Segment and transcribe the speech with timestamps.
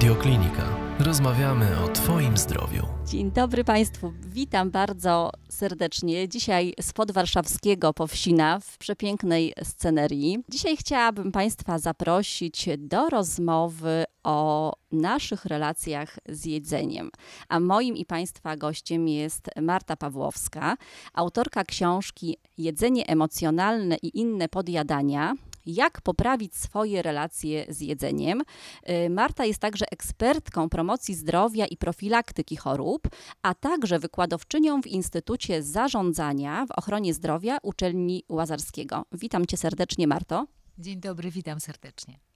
[0.00, 0.62] Radioklinika.
[0.98, 2.86] Rozmawiamy o Twoim zdrowiu.
[3.06, 6.28] Dzień dobry Państwu, witam bardzo serdecznie.
[6.28, 10.38] Dzisiaj z podwarszawskiego Powsina w przepięknej scenerii.
[10.48, 17.10] Dzisiaj chciałabym Państwa zaprosić do rozmowy o naszych relacjach z jedzeniem.
[17.48, 20.76] A moim i Państwa gościem jest Marta Pawłowska,
[21.14, 25.34] autorka książki Jedzenie emocjonalne i inne podjadania
[25.74, 28.42] jak poprawić swoje relacje z jedzeniem.
[28.88, 33.08] Y, Marta jest także ekspertką promocji zdrowia i profilaktyki chorób,
[33.42, 39.04] a także wykładowczynią w Instytucie Zarządzania w ochronie zdrowia uczelni Łazarskiego.
[39.12, 40.46] Witam cię serdecznie, Marto.
[40.78, 42.29] Dzień dobry, witam serdecznie.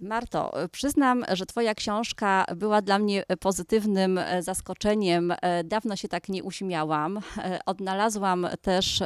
[0.00, 5.34] Marto, przyznam, że Twoja książka była dla mnie pozytywnym e, zaskoczeniem.
[5.42, 7.20] E, dawno się tak nie uśmiałam.
[7.38, 9.02] E, odnalazłam też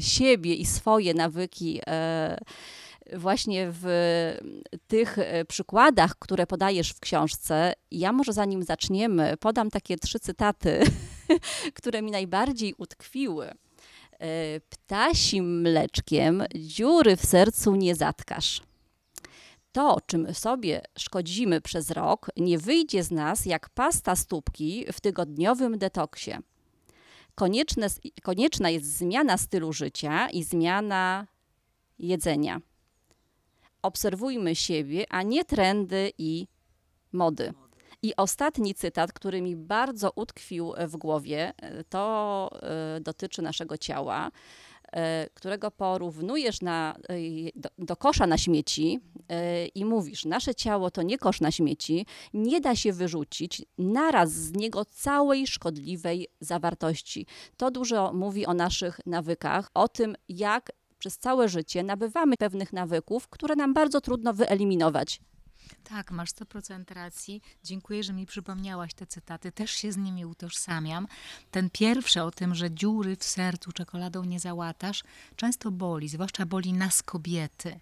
[0.00, 1.80] siebie i swoje nawyki
[3.12, 3.84] właśnie w
[4.86, 5.16] tych
[5.48, 7.72] przykładach, które podajesz w książce.
[7.90, 10.80] Ja może zanim zaczniemy, podam takie trzy cytaty,
[11.78, 13.50] które mi najbardziej utkwiły.
[14.68, 18.60] Ptasim mleczkiem dziury w sercu nie zatkasz
[19.74, 25.78] to, czym sobie szkodzimy przez rok, nie wyjdzie z nas jak pasta stópki w tygodniowym
[25.78, 26.32] detoksie.
[27.34, 27.86] Konieczne,
[28.22, 31.26] konieczna jest zmiana stylu życia i zmiana
[31.98, 32.60] jedzenia.
[33.82, 36.46] Obserwujmy siebie, a nie trendy i
[37.12, 37.52] mody.
[38.02, 41.52] I ostatni cytat, który mi bardzo utkwił w głowie,
[41.88, 42.50] to
[42.96, 44.30] y, dotyczy naszego ciała.
[44.94, 47.14] E, którego porównujesz na, e,
[47.54, 52.06] do, do, kosza na śmieci e, i mówisz, nasze ciało to nie kosz na śmieci,
[52.34, 57.26] nie da się wyrzucić naraz z niego całej szkodliwej zawartości.
[57.56, 63.28] To dużo mówi o naszych nawykach, o tym, jak przez całe życie nabywamy pewnych nawyków,
[63.28, 65.20] które nam bardzo trudno wyeliminować.
[65.84, 67.42] Tak, masz 100% racji.
[67.64, 69.52] Dziękuję, że mi przypomniałaś te cytaty.
[69.52, 71.06] Też się z nimi utożsamiam.
[71.50, 75.04] Ten pierwszy o tym, że dziury w sercu czekoladą nie załatasz,
[75.36, 77.80] często boli, zwłaszcza boli nas kobiety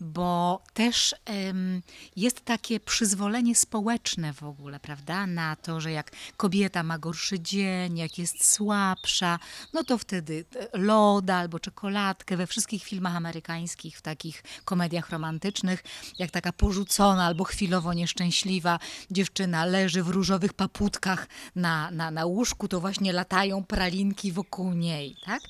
[0.00, 1.14] bo też
[1.46, 1.82] um,
[2.16, 7.98] jest takie przyzwolenie społeczne w ogóle, prawda, na to, że jak kobieta ma gorszy dzień,
[7.98, 9.38] jak jest słabsza,
[9.72, 15.84] no to wtedy e, loda albo czekoladkę we wszystkich filmach amerykańskich, w takich komediach romantycznych,
[16.18, 18.78] jak taka porzucona albo chwilowo nieszczęśliwa
[19.10, 25.16] dziewczyna leży w różowych paputkach na, na, na łóżku, to właśnie latają pralinki wokół niej,
[25.24, 25.42] tak?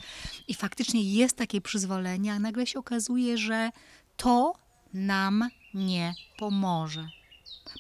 [0.49, 3.71] I faktycznie jest takie przyzwolenie, a nagle się okazuje, że
[4.17, 4.55] to
[4.95, 7.09] nam nie pomoże.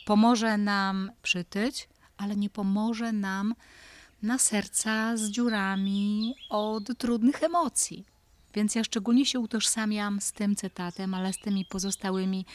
[0.06, 3.54] Pomoże nam przytyć, ale nie pomoże nam
[4.22, 8.04] na serca z dziurami od trudnych emocji.
[8.56, 12.46] Więc ja szczególnie się utożsamiam z tym cytatem, ale z tymi pozostałymi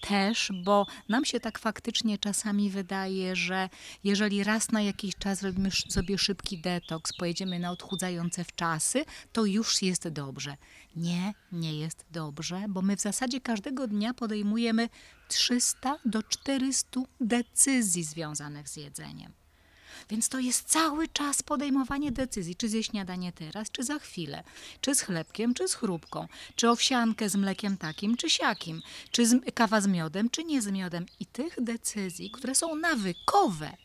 [0.00, 3.68] też, bo nam się tak faktycznie czasami wydaje, że
[4.04, 9.82] jeżeli raz na jakiś czas robimy sobie szybki detoks, pojedziemy na odchudzające wczasy, to już
[9.82, 10.56] jest dobrze.
[10.96, 14.88] Nie, nie jest dobrze, bo my w zasadzie każdego dnia podejmujemy
[15.28, 19.32] 300 do 400 decyzji związanych z jedzeniem.
[20.10, 24.44] Więc to jest cały czas podejmowanie decyzji, czy zjeść śniadanie teraz, czy za chwilę,
[24.80, 29.54] czy z chlebkiem, czy z chrupką, czy owsiankę z mlekiem takim, czy siakim, czy z,
[29.54, 31.06] kawa z miodem, czy nie z miodem.
[31.20, 33.76] I tych decyzji, które są nawykowe,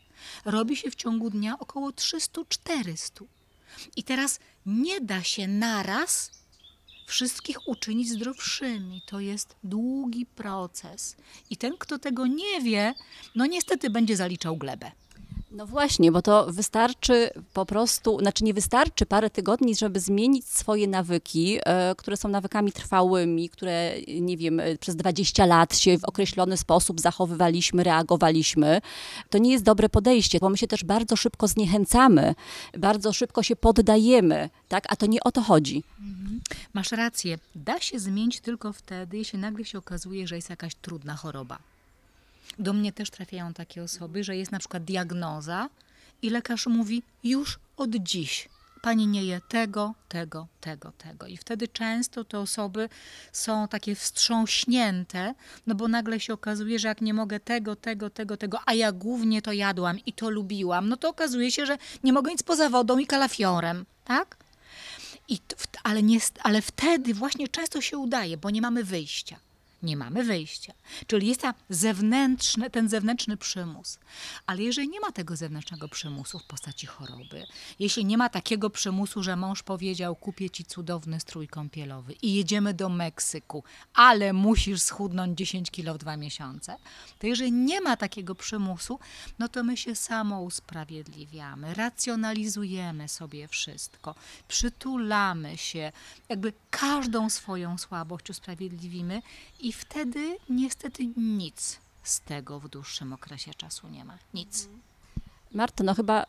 [0.44, 3.24] robi się w ciągu dnia około 300-400.
[3.96, 6.30] I teraz nie da się naraz
[7.06, 9.02] wszystkich uczynić zdrowszymi.
[9.06, 11.16] To jest długi proces.
[11.50, 12.94] I ten, kto tego nie wie,
[13.34, 14.92] no niestety będzie zaliczał glebę.
[15.54, 20.88] No właśnie, bo to wystarczy po prostu, znaczy nie wystarczy parę tygodni, żeby zmienić swoje
[20.88, 26.04] nawyki, e, które są nawykami trwałymi, które, nie wiem, e, przez 20 lat się w
[26.04, 28.80] określony sposób zachowywaliśmy, reagowaliśmy.
[29.30, 32.34] To nie jest dobre podejście, bo my się też bardzo szybko zniechęcamy,
[32.78, 34.84] bardzo szybko się poddajemy, tak?
[34.88, 35.82] A to nie o to chodzi.
[36.00, 36.40] Mhm.
[36.72, 37.38] Masz rację.
[37.54, 41.58] Da się zmienić tylko wtedy, jeśli nagle się okazuje, że jest jakaś trudna choroba.
[42.58, 45.68] Do mnie też trafiają takie osoby, że jest na przykład diagnoza
[46.22, 48.48] i lekarz mówi już od dziś.
[48.82, 51.26] Pani nie je tego, tego, tego, tego.
[51.26, 52.88] I wtedy często te osoby
[53.32, 55.34] są takie wstrząśnięte,
[55.66, 58.92] no bo nagle się okazuje, że jak nie mogę tego, tego, tego, tego, a ja
[58.92, 62.70] głównie to jadłam i to lubiłam, no to okazuje się, że nie mogę nic poza
[62.70, 64.36] wodą i kalafiorem, tak?
[65.28, 65.38] I,
[65.82, 69.38] ale, nie, ale wtedy właśnie często się udaje, bo nie mamy wyjścia
[69.84, 70.72] nie mamy wyjścia.
[71.06, 73.98] Czyli jest ta zewnętrzny, ten zewnętrzny przymus.
[74.46, 77.46] Ale jeżeli nie ma tego zewnętrznego przymusu w postaci choroby,
[77.78, 82.74] jeśli nie ma takiego przymusu, że mąż powiedział, kupię ci cudowny strój kąpielowy i jedziemy
[82.74, 83.64] do Meksyku,
[83.94, 86.76] ale musisz schudnąć 10 kilo w dwa miesiące,
[87.18, 88.98] to jeżeli nie ma takiego przymusu,
[89.38, 94.14] no to my się samo usprawiedliwiamy, racjonalizujemy sobie wszystko,
[94.48, 95.92] przytulamy się,
[96.28, 99.22] jakby każdą swoją słabość usprawiedliwimy
[99.60, 104.18] i wtedy niestety nic z tego w dłuższym okresie czasu nie ma.
[104.34, 104.68] Nic.
[105.52, 106.26] Marto, no chyba y,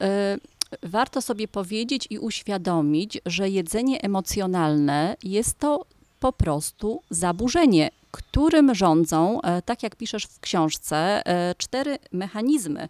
[0.84, 5.86] warto sobie powiedzieć i uświadomić, że jedzenie emocjonalne jest to
[6.20, 12.82] po prostu zaburzenie, którym rządzą, e, tak jak piszesz w książce, e, cztery mechanizmy.
[12.82, 12.88] E,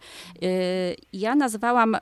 [1.13, 1.97] Ja nazwałam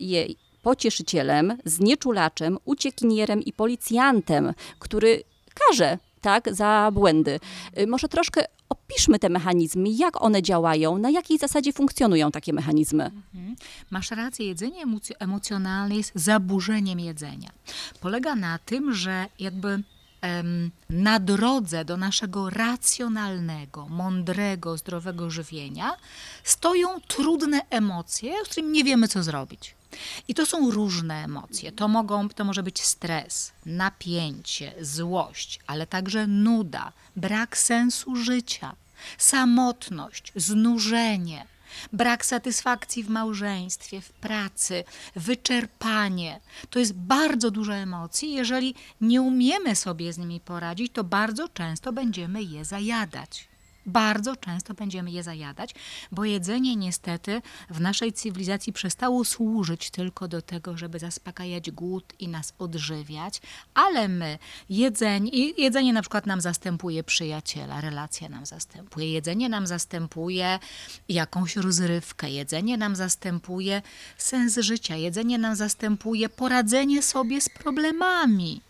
[0.00, 0.26] je
[0.62, 5.22] pocieszycielem, znieczulaczem, uciekinierem i policjantem, który
[5.54, 7.40] karze tak, za błędy.
[7.78, 13.04] Y, Może troszkę opiszmy te mechanizmy, jak one działają, na jakiej zasadzie funkcjonują takie mechanizmy.
[13.04, 13.56] Mhm.
[13.90, 17.50] Masz rację, jedzenie emoc- emocjonalne jest zaburzeniem jedzenia.
[18.00, 19.82] Polega na tym, że jakby
[20.90, 25.92] na drodze do naszego racjonalnego, mądrego, zdrowego żywienia
[26.44, 29.74] stoją trudne emocje, z którymi nie wiemy, co zrobić.
[30.28, 31.72] I to są różne emocje.
[31.72, 38.76] To, mogą, to może być stres, napięcie, złość, ale także nuda, brak sensu życia,
[39.18, 41.46] samotność, znużenie,
[41.92, 44.84] brak satysfakcji w małżeństwie, w pracy,
[45.16, 46.40] wyczerpanie.
[46.70, 48.32] To jest bardzo dużo emocji.
[48.32, 53.51] Jeżeli nie umiemy sobie z nimi poradzić, to bardzo często będziemy je zajadać.
[53.86, 55.74] Bardzo często będziemy je zajadać,
[56.12, 62.28] bo jedzenie niestety w naszej cywilizacji przestało służyć tylko do tego, żeby zaspokajać głód i
[62.28, 63.42] nas odżywiać,
[63.74, 64.38] ale my
[64.70, 70.58] jedzenie, jedzenie na przykład nam zastępuje przyjaciela, relacja nam zastępuje, jedzenie nam zastępuje
[71.08, 73.82] jakąś rozrywkę, jedzenie nam zastępuje
[74.18, 78.60] sens życia, jedzenie nam zastępuje poradzenie sobie z problemami.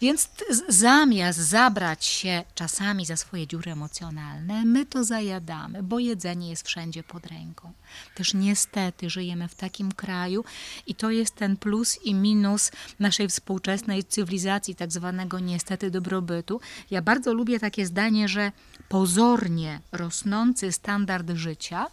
[0.00, 0.28] Więc
[0.68, 7.02] zamiast zabrać się czasami za swoje dziury emocjonalne, my to zajadamy, bo jedzenie jest wszędzie
[7.02, 7.72] pod ręką.
[8.14, 10.44] Też niestety żyjemy w takim kraju
[10.86, 16.60] i to jest ten plus i minus naszej współczesnej cywilizacji, tak zwanego niestety dobrobytu.
[16.90, 18.52] Ja bardzo lubię takie zdanie, że
[18.88, 21.86] pozornie rosnący standard życia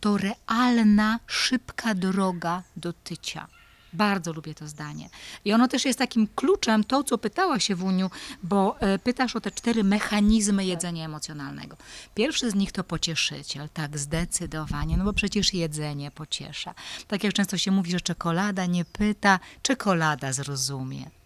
[0.00, 3.48] to realna, szybka droga do tycia.
[3.92, 5.08] Bardzo lubię to zdanie.
[5.44, 8.10] I ono też jest takim kluczem, to co pytała się Wuniu,
[8.42, 11.76] bo e, pytasz o te cztery mechanizmy jedzenia emocjonalnego.
[12.14, 16.74] Pierwszy z nich to pocieszyciel, tak, zdecydowanie, no bo przecież jedzenie pociesza.
[17.08, 21.21] Tak jak często się mówi, że czekolada nie pyta, czekolada zrozumie.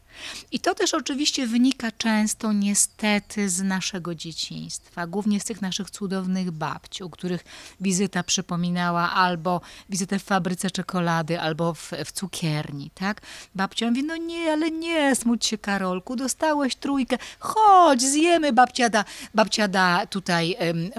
[0.52, 6.50] I to też oczywiście wynika często niestety z naszego dzieciństwa, głównie z tych naszych cudownych
[6.50, 7.44] babci, u których
[7.80, 13.20] wizyta przypominała albo wizytę w fabryce czekolady, albo w, w cukierni, tak?
[13.54, 19.04] Babcia mówi, no nie, ale nie, smuć się Karolku, dostałeś trójkę, chodź, zjemy, babcia da,
[19.34, 20.56] babcia da tutaj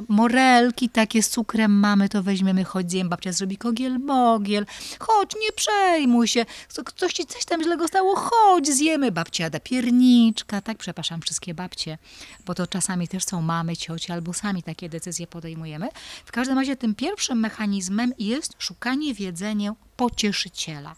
[0.07, 4.65] morelki takie z cukrem mamy, to weźmiemy, chodź zjemy, babcia zrobi kogiel mogiel,
[4.99, 9.59] chodź, nie przejmuj się, Co- coś ci coś tam źle stało, chodź, zjemy, babcia da
[9.59, 11.97] pierniczka, tak, przepraszam wszystkie babcie,
[12.45, 15.89] bo to czasami też są mamy, cioci, albo sami takie decyzje podejmujemy.
[16.25, 20.95] W każdym razie tym pierwszym mechanizmem jest szukanie w jedzeniu pocieszyciela.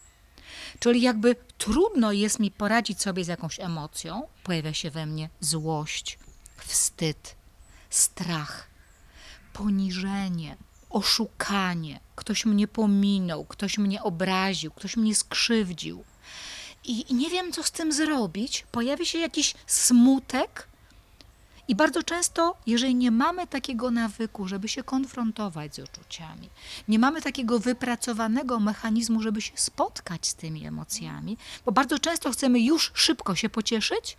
[0.79, 6.19] Czyli jakby trudno jest mi poradzić sobie z jakąś emocją, pojawia się we mnie złość,
[6.57, 7.35] wstyd,
[7.89, 8.67] strach,
[9.53, 10.57] poniżenie,
[10.89, 16.03] oszukanie, ktoś mnie pominął, ktoś mnie obraził, ktoś mnie skrzywdził.
[16.83, 18.65] I, nie wiem, co z tym zrobić.
[18.71, 20.69] Pojawia się jakiś smutek.
[21.67, 26.49] I bardzo często, jeżeli nie mamy takiego nawyku, żeby się konfrontować z uczuciami,
[26.87, 32.59] nie mamy takiego wypracowanego mechanizmu, żeby się spotkać z tymi emocjami, bo bardzo często chcemy
[32.59, 34.17] już szybko się pocieszyć,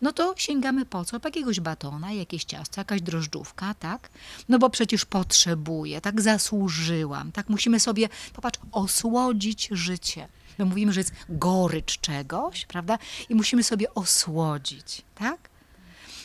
[0.00, 1.20] no to sięgamy po co?
[1.20, 4.10] Po jakiegoś batona, jakieś ciasto, jakaś drożdżówka, tak?
[4.48, 10.28] No bo przecież potrzebuję, tak zasłużyłam, tak musimy sobie, popatrz, osłodzić życie.
[10.58, 12.98] My mówimy, że jest gorycz czegoś, prawda?
[13.28, 15.48] I musimy sobie osłodzić, tak?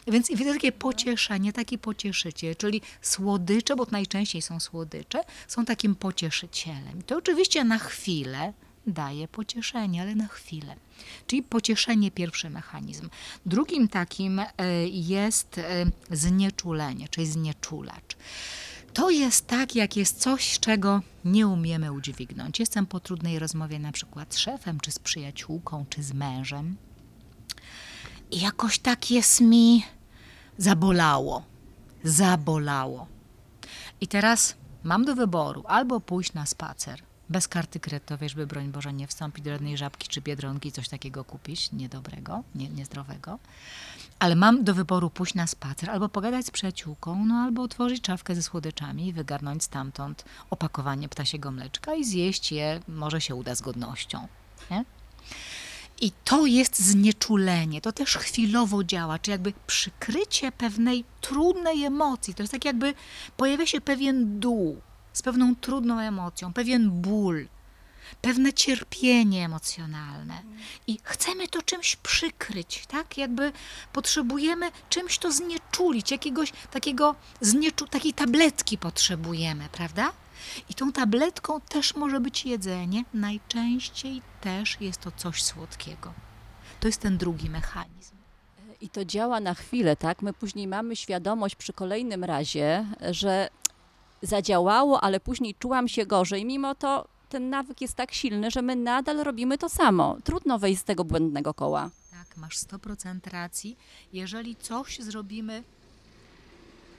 [0.08, 7.02] Więc widzę takie pocieszenie, taki pocieszyciel, czyli słodycze, bo najczęściej są słodycze, są takim pocieszycielem.
[7.06, 8.54] To oczywiście na chwilę
[8.88, 10.76] daje pocieszenie, ale na chwilę.
[11.28, 13.10] Czyli pocieszenie pierwszy mechanizm.
[13.46, 14.48] Drugim takim e,
[14.88, 18.18] jest e, znieczulenie, czyli znieczulacz.
[18.94, 22.60] To jest tak, jak jest coś, czego nie umiemy udźwignąć.
[22.60, 26.76] Jestem po trudnej rozmowie na przykład z szefem, czy z przyjaciółką, czy z mężem.
[28.32, 29.84] I jakoś tak jest mi
[30.58, 31.44] zabolało.
[32.04, 33.08] Zabolało.
[34.02, 38.94] I teraz mam do wyboru albo pójść na spacer bez karty kredytowej, żeby broń Boże
[38.94, 43.40] nie wstąpić do jednej żabki czy biedronki, coś takiego kupić niedobrego, nie, niezdrowego.
[44.24, 48.36] Ale mam do wyboru pójść na spacer, albo pogadać z przyjaciółką, no albo otworzyć szafkę
[48.36, 54.28] ze słodyczami wygarnąć stamtąd opakowanie ptasiego mleczka i zjeść je, może się uda z godnością.
[54.72, 54.86] Nie?
[56.02, 62.34] I to jest znieczulenie, to też chwilowo działa, czy jakby przykrycie pewnej trudnej emocji.
[62.34, 62.94] To jest tak jakby
[63.38, 64.82] pojawia się pewien dół
[65.14, 67.48] z pewną trudną emocją, pewien ból,
[68.22, 70.42] pewne cierpienie emocjonalne.
[70.88, 73.18] I chcemy to czymś przykryć, tak?
[73.18, 73.52] Jakby
[73.94, 80.12] potrzebujemy czymś to znieczulić, jakiegoś takiego znieczu- takiej tabletki potrzebujemy, prawda?
[80.70, 86.14] I tą tabletką też może być jedzenie, najczęściej też jest to coś słodkiego.
[86.80, 88.16] To jest ten drugi mechanizm.
[88.82, 90.22] I to działa na chwilę, tak?
[90.22, 93.50] My później mamy świadomość przy kolejnym razie, że
[94.22, 96.46] zadziałało, ale później czułam się gorzej.
[96.46, 100.18] Mimo to ten nawyk jest tak silny, że my nadal robimy to samo.
[100.24, 101.90] Trudno wejść z tego błędnego koła.
[102.12, 103.78] Tak, masz 100% racji.
[104.14, 105.64] Jeżeli coś zrobimy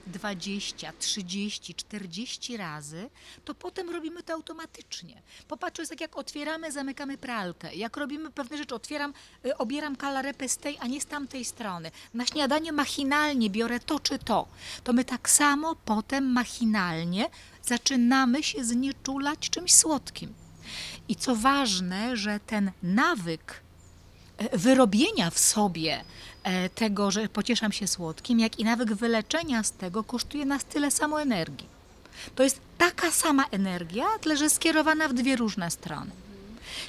[0.07, 3.09] 20, 30, 40 razy,
[3.45, 5.21] to potem robimy to automatycznie.
[5.47, 7.75] Popatrz, jest tak jak otwieramy, zamykamy pralkę.
[7.75, 9.13] Jak robimy pewne rzeczy, otwieram,
[9.45, 11.91] y, obieram kalarepę z tej, a nie z tamtej strony.
[12.13, 14.47] Na śniadanie machinalnie biorę to czy to.
[14.83, 17.29] To my tak samo potem machinalnie
[17.67, 20.33] zaczynamy się znieczulać czymś słodkim.
[21.09, 23.61] I co ważne, że ten nawyk
[24.37, 26.03] e, wyrobienia w sobie
[26.43, 30.91] e, tego, że pocieszam się słodkim, jak i nawyk wyleczenia z tego kosztuje nas tyle
[30.91, 31.67] samo energii.
[32.35, 36.11] To jest taka sama energia, tyle że skierowana w dwie różne strony.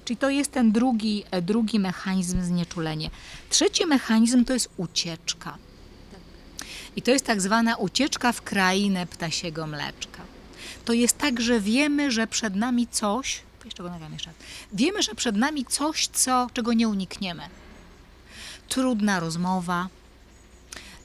[0.04, 3.10] Czyli to jest ten drugi, e, drugi mechanizm znieczulenie.
[3.50, 5.58] Trzeci mechanizm to jest ucieczka.
[6.96, 10.15] I to jest tak zwana ucieczka w krainę ptasiego mleczka.
[10.86, 14.36] To jest tak, że wiemy, że przed nami coś, jeszcze go nagram jeszcze raz.
[14.72, 17.42] Wiemy, że przed nami coś, co, czego nie unikniemy.
[18.68, 19.88] Trudna rozmowa,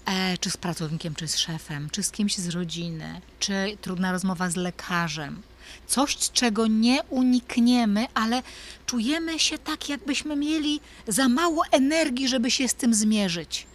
[0.05, 4.49] e, czy z pracownikiem, czy z szefem, czy z kimś z rodziny, czy trudna rozmowa
[4.49, 5.41] z lekarzem.
[5.87, 8.43] Coś, czego nie unikniemy, ale
[8.85, 13.67] czujemy się tak, jakbyśmy mieli za mało energii, żeby się z tym zmierzyć.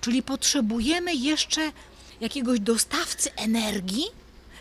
[0.00, 1.72] Czyli potrzebujemy jeszcze
[2.20, 4.04] jakiegoś dostawcy energii,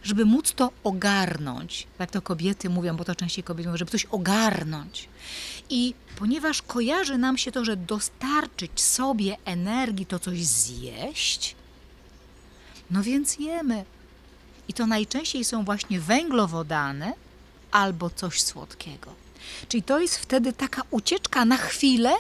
[0.08, 1.88] żeby móc to ogarnąć.
[2.00, 5.10] Jak to kobiety mówią, bo to częściej kobiety mówią, żeby coś ogarnąć.
[5.70, 11.56] I ponieważ kojarzy nam się to, że dostarczyć sobie energii, to coś zjeść,
[12.92, 13.86] no więc jemy.
[14.68, 17.14] I to najczęściej są właśnie węglowodany
[17.72, 19.14] albo coś słodkiego.
[19.68, 22.14] Czyli to jest wtedy taka ucieczka na chwilę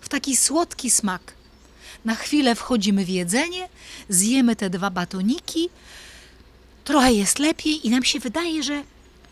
[0.00, 1.32] w taki słodki smak.
[2.04, 3.68] Na chwilę wchodzimy w jedzenie,
[4.08, 5.68] zjemy te dwa batoniki,
[6.86, 8.82] trochę jest lepiej i nam się wydaje, że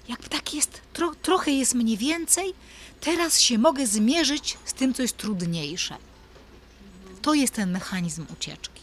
[0.08, 2.54] jakby tak jest, tro, trochę jest mniej więcej,
[3.00, 5.94] teraz się mogę zmierzyć z tym, co jest trudniejsze.
[7.22, 8.80] To jest ten mechanizm ucieczki.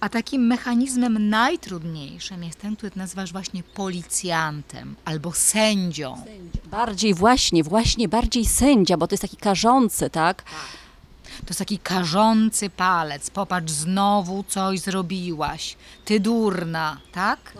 [0.00, 6.24] A takim mechanizmem najtrudniejszym jest ten, który nazywasz właśnie policjantem albo sędzią.
[6.64, 10.44] Bardziej właśnie, właśnie bardziej sędzia, bo to jest taki karzący, tak?
[11.40, 13.30] To jest taki karzący palec.
[13.30, 15.76] Popatrz, znowu coś zrobiłaś.
[16.04, 17.52] Ty durna, tak?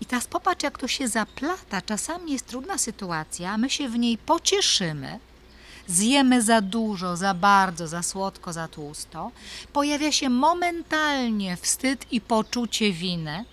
[0.00, 1.82] I teraz popatrz, jak to się zaplata.
[1.82, 5.18] Czasami jest trudna sytuacja, my się w niej pocieszymy.
[5.88, 9.30] Zjemy za dużo, za bardzo, za słodko, za tłusto.
[9.72, 13.44] Pojawia się momentalnie wstyd i poczucie winy.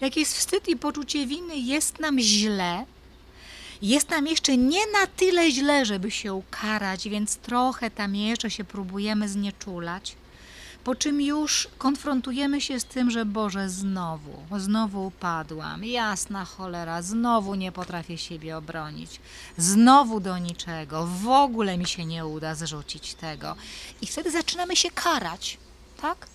[0.00, 2.86] Jak jest wstyd i poczucie winy, jest nam źle,
[3.82, 8.64] jest nam jeszcze nie na tyle źle, żeby się ukarać, więc trochę tam jeszcze się
[8.64, 10.16] próbujemy znieczulać.
[10.84, 17.54] Po czym już konfrontujemy się z tym, że Boże, znowu, znowu upadłam, jasna cholera, znowu
[17.54, 19.20] nie potrafię siebie obronić,
[19.58, 23.56] znowu do niczego, w ogóle mi się nie uda zrzucić tego.
[24.02, 25.58] I wtedy zaczynamy się karać,
[26.02, 26.26] tak?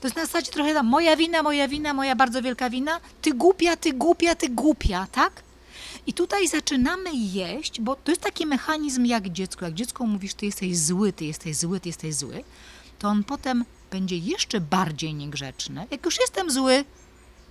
[0.00, 3.34] To jest na zasadzie trochę tam, moja wina, moja wina, moja bardzo wielka wina, ty
[3.34, 5.42] głupia, ty głupia, ty głupia, tak?
[6.10, 9.64] I tutaj zaczynamy jeść, bo to jest taki mechanizm jak dziecko.
[9.64, 12.44] Jak dziecko mówisz, ty jesteś zły, ty jesteś zły, ty jesteś zły,
[12.98, 15.86] to on potem będzie jeszcze bardziej niegrzeczny.
[15.90, 16.84] Jak już jestem zły,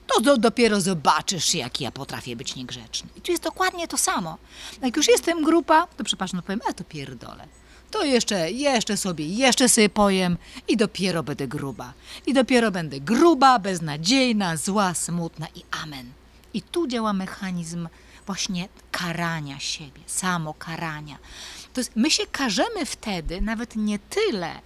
[0.07, 3.09] to do, dopiero zobaczysz, jak ja potrafię być niegrzeczny.
[3.15, 4.37] I tu jest dokładnie to samo.
[4.81, 7.47] Jak już jestem grupa, to przepraszam, no powiem, a to pierdolę.
[7.91, 10.37] To jeszcze, jeszcze sobie, jeszcze sobie pojem
[10.67, 11.93] i dopiero będę gruba.
[12.25, 16.11] I dopiero będę gruba, beznadziejna, zła, smutna i amen.
[16.53, 17.87] I tu działa mechanizm
[18.29, 21.17] właśnie karania siebie, samokarania.
[21.73, 24.61] To jest, my się karzemy wtedy nawet nie tyle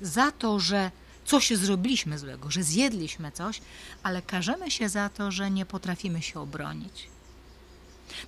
[0.00, 0.90] za to, że
[1.24, 3.60] coś zrobiliśmy złego, że zjedliśmy coś,
[4.02, 7.08] ale karzemy się za to, że nie potrafimy się obronić.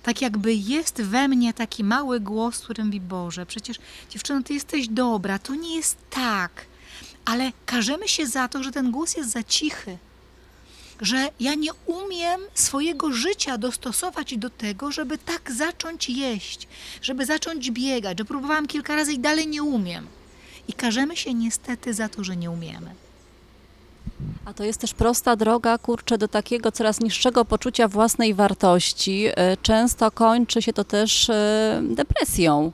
[0.03, 3.77] Tak jakby jest we mnie taki mały głos, który mówi, Boże, przecież
[4.09, 6.65] dziewczyno, ty jesteś dobra, to nie jest tak.
[7.25, 9.97] Ale karzemy się za to, że ten głos jest za cichy.
[11.01, 16.67] Że ja nie umiem swojego życia dostosować do tego, żeby tak zacząć jeść,
[17.01, 20.07] żeby zacząć biegać, że próbowałam kilka razy i dalej nie umiem.
[20.67, 22.95] I karzemy się niestety za to, że nie umiemy.
[24.45, 29.25] A to jest też prosta droga, kurczę, do takiego coraz niższego poczucia własnej wartości.
[29.35, 32.71] E, Często kończy się to też e, depresją.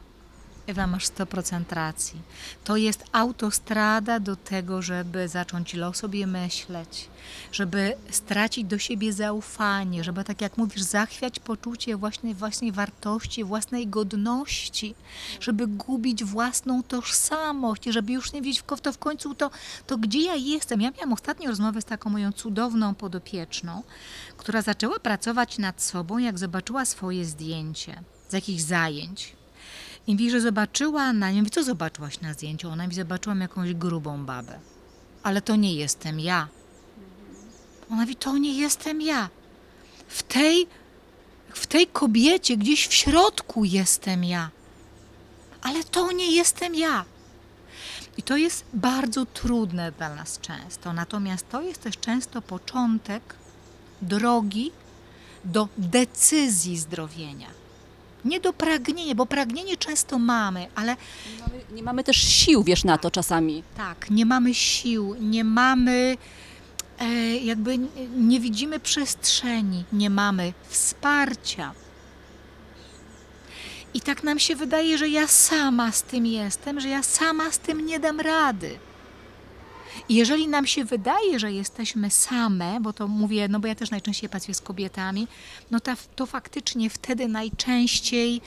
[0.72, 2.22] Ewa, masz 100% racji.
[2.64, 7.10] To jest autostrada do tego, żeby zacząć o sobie myśleć,
[7.52, 13.88] żeby stracić do siebie zaufanie, żeby, tak jak mówisz, zachwiać poczucie własnej, własnej wartości, własnej
[13.88, 14.96] godności,
[15.40, 19.52] żeby gubić własną tożsamość, żeby już nie wiedzieć w to w końcu to,
[19.88, 20.82] to gdzie ja jestem.
[20.82, 23.84] Ja miałam ostatnio rozmowę z taką moją cudowną podopieczną,
[24.38, 29.41] która zaczęła pracować nad sobą, jak zobaczyła swoje zdjęcie z jakichś zajęć.
[30.08, 32.70] I mówi, że zobaczyła na nim, mówi, co zobaczyłaś na zdjęciu?
[32.70, 34.60] Ona mówi, zobaczyłam jakąś grubą babę.
[35.24, 36.48] Ale to nie jestem ja.
[37.92, 39.30] Ona mówi, to nie jestem ja.
[40.08, 40.68] W tej,
[41.54, 44.50] w tej kobiecie gdzieś w środku jestem ja.
[45.62, 47.06] Ale to nie jestem ja.
[48.18, 50.94] I to jest bardzo trudne dla nas często.
[50.94, 53.36] Natomiast to jest też często początek
[54.02, 54.72] drogi
[55.46, 57.61] do decyzji zdrowienia.
[58.26, 62.84] Nie do pragnienia, bo pragnienie często mamy, ale Nie mamy, nie mamy też sił, wiesz,
[62.84, 63.64] na to czasami.
[63.78, 66.18] tak, nie mamy sił, nie mamy,
[67.00, 67.06] e,
[67.38, 67.88] jakby n-
[68.18, 71.74] nie widzimy przestrzeni, nie mamy wsparcia.
[73.94, 77.60] I tak nam się wydaje, że ja sama z tym jestem, że ja sama z
[77.60, 78.80] tym nie dam rady.
[80.10, 83.92] I jeżeli nam się wydaje, że jesteśmy same, bo to mówię, no bo ja też
[83.92, 85.28] najczęściej pracuję z kobietami,
[85.72, 88.42] no to, to faktycznie wtedy najczęściej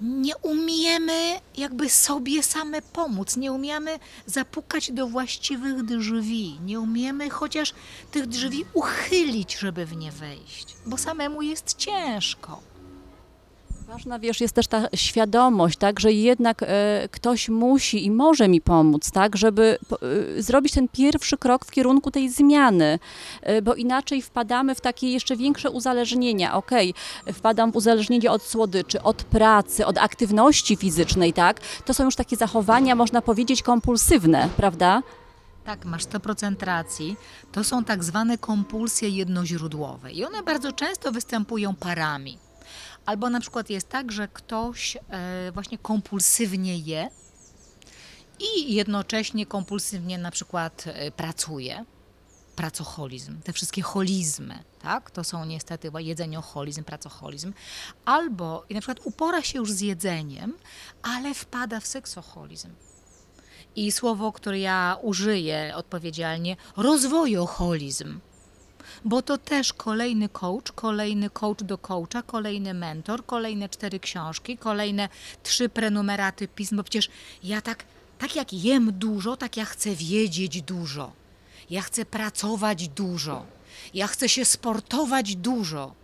[0.00, 7.74] nie umiemy jakby sobie same pomóc, nie umiemy zapukać do właściwych drzwi, nie umiemy chociaż
[8.10, 12.75] tych drzwi uchylić, żeby w nie wejść, bo samemu jest ciężko.
[13.86, 18.60] Ważna, wiesz, jest też ta świadomość, tak, że jednak e, ktoś musi i może mi
[18.60, 19.78] pomóc, tak, żeby
[20.38, 22.98] e, zrobić ten pierwszy krok w kierunku tej zmiany,
[23.42, 26.54] e, bo inaczej wpadamy w takie jeszcze większe uzależnienia.
[26.54, 26.94] Okej,
[27.32, 32.36] wpadam w uzależnienie od słodyczy, od pracy, od aktywności fizycznej, tak, to są już takie
[32.36, 35.02] zachowania, można powiedzieć, kompulsywne, prawda?
[35.64, 37.16] Tak, masz 100% racji.
[37.52, 42.45] To są tak zwane kompulsje jednoźródłowe i one bardzo często występują parami.
[43.06, 47.10] Albo na przykład jest tak, że ktoś e, właśnie kompulsywnie je
[48.40, 51.84] i jednocześnie kompulsywnie na przykład e, pracuje.
[52.56, 55.10] Pracoholizm, te wszystkie holizmy, tak?
[55.10, 57.52] To są niestety jedzenioholizm, pracoholizm.
[58.04, 60.54] Albo i na przykład upora się już z jedzeniem,
[61.02, 62.70] ale wpada w seksoholizm.
[63.76, 68.20] I słowo, które ja użyję odpowiedzialnie, rozwojoholizm.
[69.06, 75.08] Bo to też kolejny coach, kolejny coach do coacha, kolejny mentor, kolejne cztery książki, kolejne
[75.42, 77.08] trzy prenumeraty pism, bo przecież
[77.42, 77.84] ja tak,
[78.18, 81.12] tak jak jem dużo, tak ja chcę wiedzieć dużo.
[81.70, 83.46] Ja chcę pracować dużo.
[83.94, 85.94] Ja chcę się sportować dużo.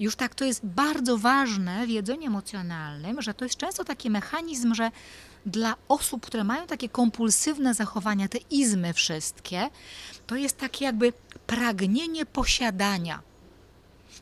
[0.00, 4.74] Już tak to jest bardzo ważne w jedzeniu emocjonalnym, że to jest często taki mechanizm,
[4.74, 4.90] że
[5.46, 9.70] dla osób, które mają takie kompulsywne zachowania, te izmy wszystkie,
[10.26, 11.12] to jest takie jakby
[11.46, 13.22] pragnienie posiadania.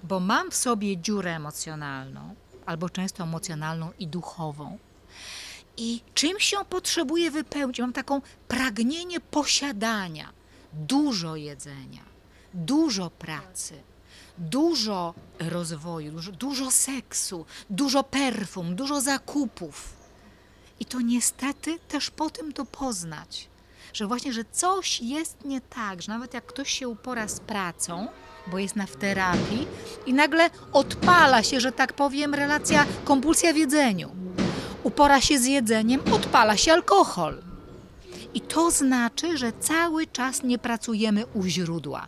[0.02, 2.35] Bo mam w sobie dziurę emocjonalną,
[2.66, 4.79] albo często emocjonalną i duchową.
[5.76, 7.81] I czymś ją potrzebuję wypełnić.
[7.81, 10.33] Mam taką pragnienie posiadania,
[10.72, 12.02] dużo jedzenia,
[12.55, 13.74] dużo pracy,
[14.38, 19.95] dużo rozwoju, dużo, dużo seksu, dużo perfum, dużo zakupów.
[20.80, 23.48] I to niestety też po tym to poznać,
[23.92, 28.08] że właśnie, że coś jest nie tak, że nawet jak ktoś się upora z pracą,
[28.46, 29.66] bo jest na w terapii
[30.06, 34.10] i nagle odpala się, że tak powiem, relacja, kompulsja w jedzeniu.
[34.82, 37.42] Upora się z jedzeniem, odpala się alkohol.
[38.34, 42.06] I to znaczy, że cały czas nie pracujemy u źródła.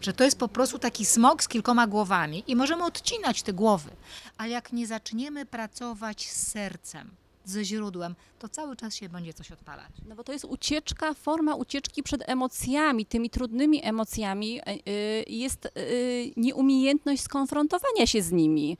[0.00, 3.90] Że to jest po prostu taki smok z kilkoma głowami i możemy odcinać te głowy.
[4.38, 7.10] Ale jak nie zaczniemy pracować z sercem,
[7.44, 9.90] ze źródłem, to cały czas się będzie coś odpalać.
[10.08, 14.60] No bo to jest ucieczka, forma ucieczki przed emocjami, tymi trudnymi emocjami.
[14.60, 18.76] e, y, Jest y, nieumiejętność skonfrontowania się z nimi.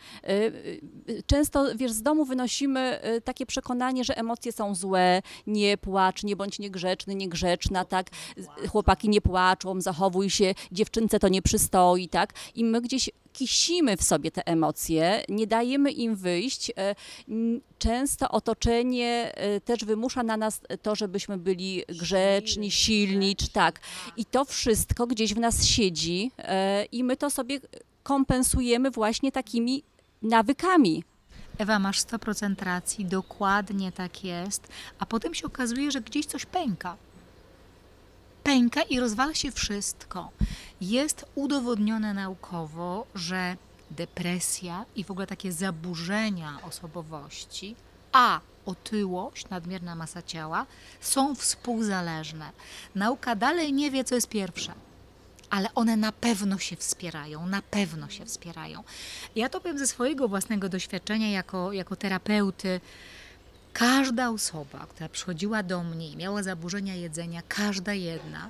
[1.26, 6.58] Często, wiesz, z domu wynosimy takie przekonanie, że emocje są złe, nie płacz, nie bądź
[6.58, 8.10] niegrzeczny, niegrzeczna, tak?
[8.70, 12.32] Chłopaki nie płaczą, zachowuj się, dziewczynce to nie przystoi, tak?
[12.54, 16.70] I my gdzieś kisimy w sobie te emocje, nie dajemy im wyjść.
[16.70, 16.94] E,
[17.78, 23.80] Często otoczenie e, też wymusza na nas to, żebyśmy byli grzeczni, silni, czy tak.
[24.16, 27.60] I to wszystko gdzieś w nas siedzi e, i my to sobie
[28.02, 29.82] kompensujemy właśnie takimi
[30.22, 31.04] nawykami.
[31.58, 34.68] Ewa, masz 100% racji, dokładnie tak jest,
[34.98, 36.96] a potem się okazuje, że gdzieś coś pęka.
[38.42, 40.30] Pęka i rozwala się wszystko.
[40.82, 43.56] Jest udowodnione naukowo, że
[43.90, 47.76] depresja i w ogóle takie zaburzenia osobowości,
[48.12, 50.66] a otyłość, nadmierna masa ciała,
[51.00, 52.50] są współzależne.
[52.94, 54.72] Nauka dalej nie wie, co jest pierwsze
[55.50, 58.84] ale one na pewno się wspierają, na pewno się wspierają.
[59.36, 62.80] Ja to powiem ze swojego własnego doświadczenia jako, jako terapeuty.
[63.72, 68.48] Każda osoba, która przychodziła do mnie i miała zaburzenia jedzenia, każda jedna,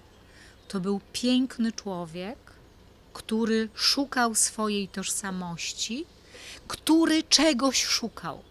[0.73, 2.39] to był piękny człowiek,
[3.13, 6.07] który szukał swojej tożsamości,
[6.69, 8.43] który czegoś szukał.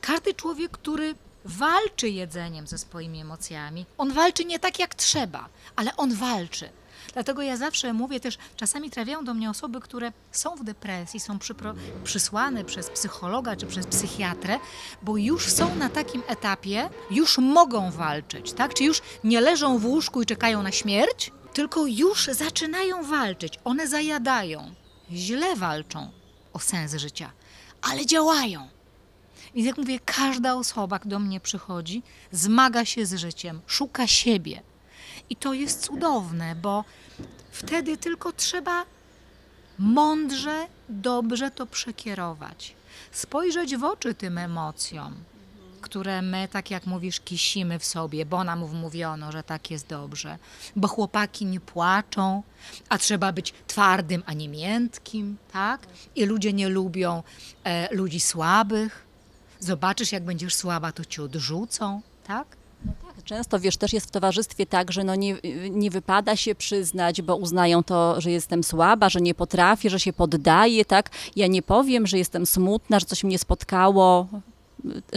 [0.00, 5.96] Każdy człowiek, który walczy jedzeniem ze swoimi emocjami, on walczy nie tak jak trzeba, ale
[5.96, 6.68] on walczy.
[7.12, 11.38] Dlatego ja zawsze mówię też, czasami trafiają do mnie osoby, które są w depresji, są
[12.04, 14.58] przysłane przez psychologa czy przez psychiatrę,
[15.02, 18.74] bo już są na takim etapie, już mogą walczyć, tak?
[18.74, 23.58] Czy już nie leżą w łóżku i czekają na śmierć, tylko już zaczynają walczyć.
[23.64, 24.74] One zajadają,
[25.10, 26.10] źle walczą
[26.52, 27.32] o sens życia,
[27.82, 28.68] ale działają.
[29.54, 34.62] Więc jak mówię, każda osoba, która do mnie przychodzi, zmaga się z życiem, szuka siebie.
[35.30, 36.84] I to jest cudowne, bo
[37.50, 38.84] wtedy tylko trzeba
[39.78, 42.74] mądrze, dobrze to przekierować.
[43.12, 45.14] Spojrzeć w oczy tym emocjom,
[45.92, 50.38] które my, tak jak mówisz, kisimy w sobie, bo nam wmówiono, że tak jest dobrze.
[50.76, 52.42] Bo chłopaki nie płaczą,
[52.88, 55.86] a trzeba być twardym, a nie miętkim, tak?
[56.16, 57.22] I ludzie nie lubią
[57.64, 59.06] e, ludzi słabych.
[59.60, 62.56] Zobaczysz, jak będziesz słaba, to cię odrzucą, tak?
[63.24, 65.36] Często, wiesz, też jest w towarzystwie tak, że no nie,
[65.70, 70.12] nie wypada się przyznać, bo uznają to, że jestem słaba, że nie potrafię, że się
[70.12, 71.10] poddaję, tak?
[71.36, 74.28] Ja nie powiem, że jestem smutna, że coś mnie spotkało.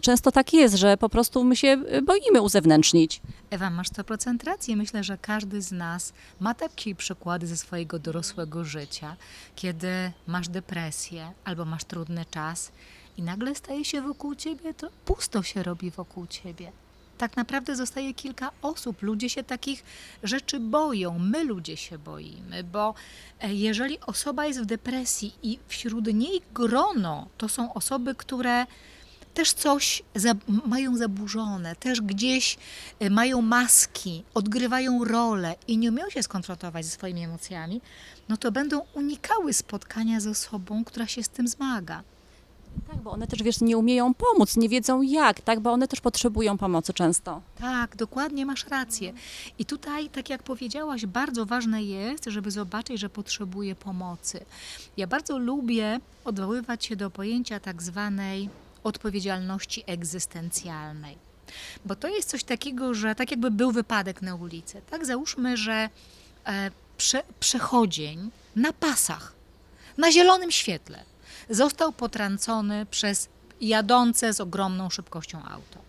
[0.01, 3.21] Często tak jest, że po prostu my się boimy uzewnętrznić.
[3.49, 4.75] Ewa, masz 100% racji.
[4.75, 9.15] Myślę, że każdy z nas ma takie przykłady ze swojego dorosłego życia,
[9.56, 12.71] kiedy masz depresję albo masz trudny czas
[13.17, 16.71] i nagle staje się wokół ciebie, to pusto się robi wokół ciebie.
[17.17, 19.01] Tak naprawdę zostaje kilka osób.
[19.01, 19.84] Ludzie się takich
[20.23, 21.19] rzeczy boją.
[21.19, 22.93] My ludzie się boimy, bo
[23.41, 28.65] e, jeżeli osoba jest w depresji i wśród niej grono, to są osoby, które
[29.35, 30.33] też coś za,
[30.65, 32.57] mają zaburzone, też gdzieś
[33.01, 37.81] y, mają maski, odgrywają rolę i nie umieją się skonfrontować ze swoimi emocjami,
[38.29, 42.03] no to będą unikały spotkania z osobą, która się z tym zmaga.
[42.87, 46.01] Tak, bo one też, wiesz, nie umieją pomóc, nie wiedzą jak, tak, bo one też
[46.01, 47.41] potrzebują pomocy często.
[47.59, 49.13] Tak, dokładnie masz rację.
[49.59, 54.45] I tutaj, tak jak powiedziałaś, bardzo ważne jest, żeby zobaczyć, że potrzebuje pomocy.
[54.97, 58.49] Ja bardzo lubię odwoływać się do pojęcia tak zwanej
[58.85, 61.17] odpowiedzialności egzystencjalnej.
[61.85, 64.81] Bo to jest coś takiego, że tak jakby był wypadek na ulicy.
[64.89, 65.89] Tak, załóżmy, że
[66.45, 69.33] e, prze, przechodzień na pasach,
[69.97, 71.03] na zielonym świetle,
[71.49, 73.29] został potrącony przez
[73.61, 75.79] jadące z ogromną szybkością auto.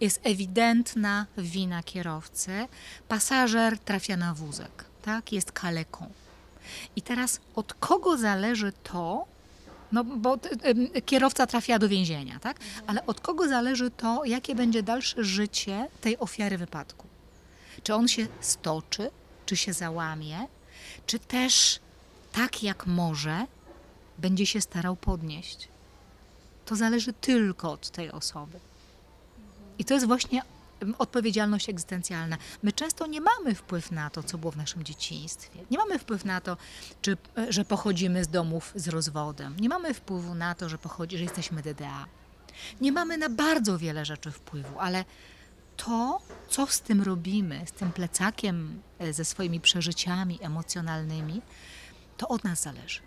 [0.00, 2.68] Jest ewidentna wina kierowcy.
[3.08, 5.32] Pasażer trafia na wózek, tak?
[5.32, 6.10] Jest kaleką.
[6.96, 9.26] I teraz od kogo zależy to,
[9.94, 10.38] no bo y,
[10.96, 12.56] y, kierowca trafia do więzienia, tak?
[12.86, 17.06] Ale od kogo zależy to, jakie będzie dalsze życie tej ofiary wypadku?
[17.82, 19.10] Czy on się stoczy,
[19.46, 20.46] czy się załamie,
[21.06, 21.80] czy też
[22.32, 23.46] tak jak może
[24.18, 25.68] będzie się starał podnieść?
[26.66, 28.58] To zależy tylko od tej osoby.
[29.78, 30.42] I to jest właśnie
[30.98, 32.36] odpowiedzialność egzystencjalna.
[32.62, 35.60] My często nie mamy wpływ na to, co było w naszym dzieciństwie.
[35.70, 36.56] Nie mamy wpływ na to,
[37.02, 39.56] czy, e, że pochodzimy z domów z rozwodem.
[39.60, 42.06] Nie mamy wpływu na to, że, pochodzi, że jesteśmy DDA.
[42.80, 45.04] Nie mamy na bardzo wiele rzeczy wpływu, ale
[45.76, 51.42] to, co z tym robimy, z tym plecakiem, e, ze swoimi przeżyciami emocjonalnymi,
[52.16, 53.00] to od nas zależy.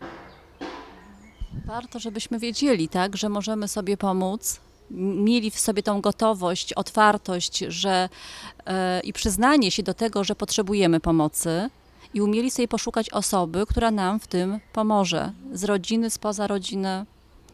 [1.65, 4.60] Warto, żebyśmy wiedzieli, tak, że możemy sobie pomóc
[4.91, 8.10] mieli w sobie tą gotowość, otwartość, że
[8.65, 11.69] e, i przyznanie się do tego, że potrzebujemy pomocy
[12.13, 17.06] i umieli sobie poszukać osoby, która nam w tym pomoże, z rodziny, spoza rodziny.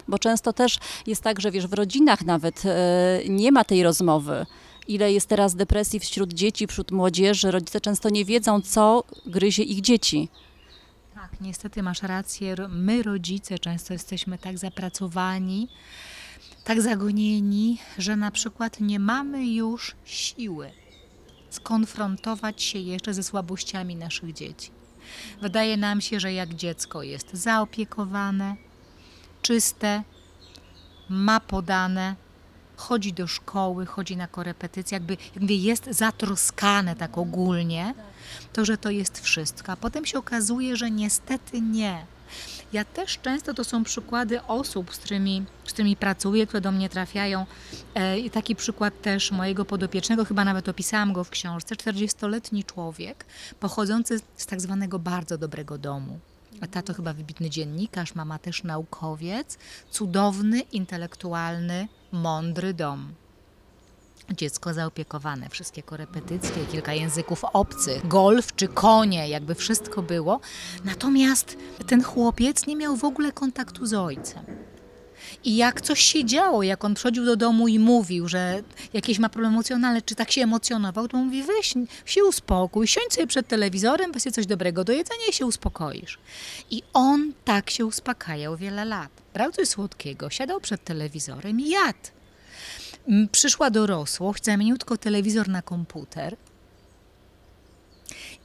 [0.08, 4.46] Bo często też jest tak, że wiesz, w rodzinach nawet e, nie ma tej rozmowy.
[4.88, 9.80] Ile jest teraz depresji wśród dzieci, wśród młodzieży, rodzice często nie wiedzą, co gryzie ich
[9.80, 10.28] dzieci.
[11.14, 12.54] Tak, niestety masz rację.
[12.68, 15.68] My, rodzice, często jesteśmy tak zapracowani,
[16.64, 20.70] tak zagonieni, że na przykład nie mamy już siły
[21.54, 24.70] skonfrontować się jeszcze ze słabościami naszych dzieci.
[25.40, 28.56] Wydaje nam się, że jak dziecko jest zaopiekowane,
[29.42, 30.02] czyste,
[31.08, 32.16] ma podane,
[32.76, 37.94] chodzi do szkoły, chodzi na korepetycje, jakby, jakby jest zatroskane tak ogólnie,
[38.52, 39.72] to że to jest wszystko.
[39.72, 42.06] A potem się okazuje, że niestety nie.
[42.74, 46.88] Ja też często to są przykłady osób, z którymi, z którymi pracuję, które do mnie
[46.88, 47.46] trafiają.
[47.94, 51.74] E, I taki przykład też mojego podopiecznego, chyba nawet opisałam go w książce.
[51.74, 53.24] 40-letni człowiek
[53.60, 56.18] pochodzący z tak zwanego bardzo dobrego domu.
[56.60, 59.58] A tato chyba wybitny dziennikarz, mama też naukowiec.
[59.90, 63.14] Cudowny, intelektualny, mądry dom.
[64.30, 70.40] Dziecko zaopiekowane, wszystkie korepetycje, kilka języków obcych, golf czy konie, jakby wszystko było.
[70.84, 71.56] Natomiast
[71.86, 74.44] ten chłopiec nie miał w ogóle kontaktu z ojcem.
[75.44, 79.28] I jak coś się działo, jak on przychodził do domu i mówił, że jakieś ma
[79.28, 84.12] problem emocjonalny, czy tak się emocjonował, to mówi, weź się uspokój, siądź sobie przed telewizorem,
[84.12, 86.18] weź coś dobrego do jedzenia i się uspokoisz.
[86.70, 89.10] I on tak się uspokajał wiele lat.
[89.34, 92.13] Brał coś słodkiego, siadał przed telewizorem i jadł.
[93.32, 96.36] Przyszła dorosłość, zamienił tylko telewizor na komputer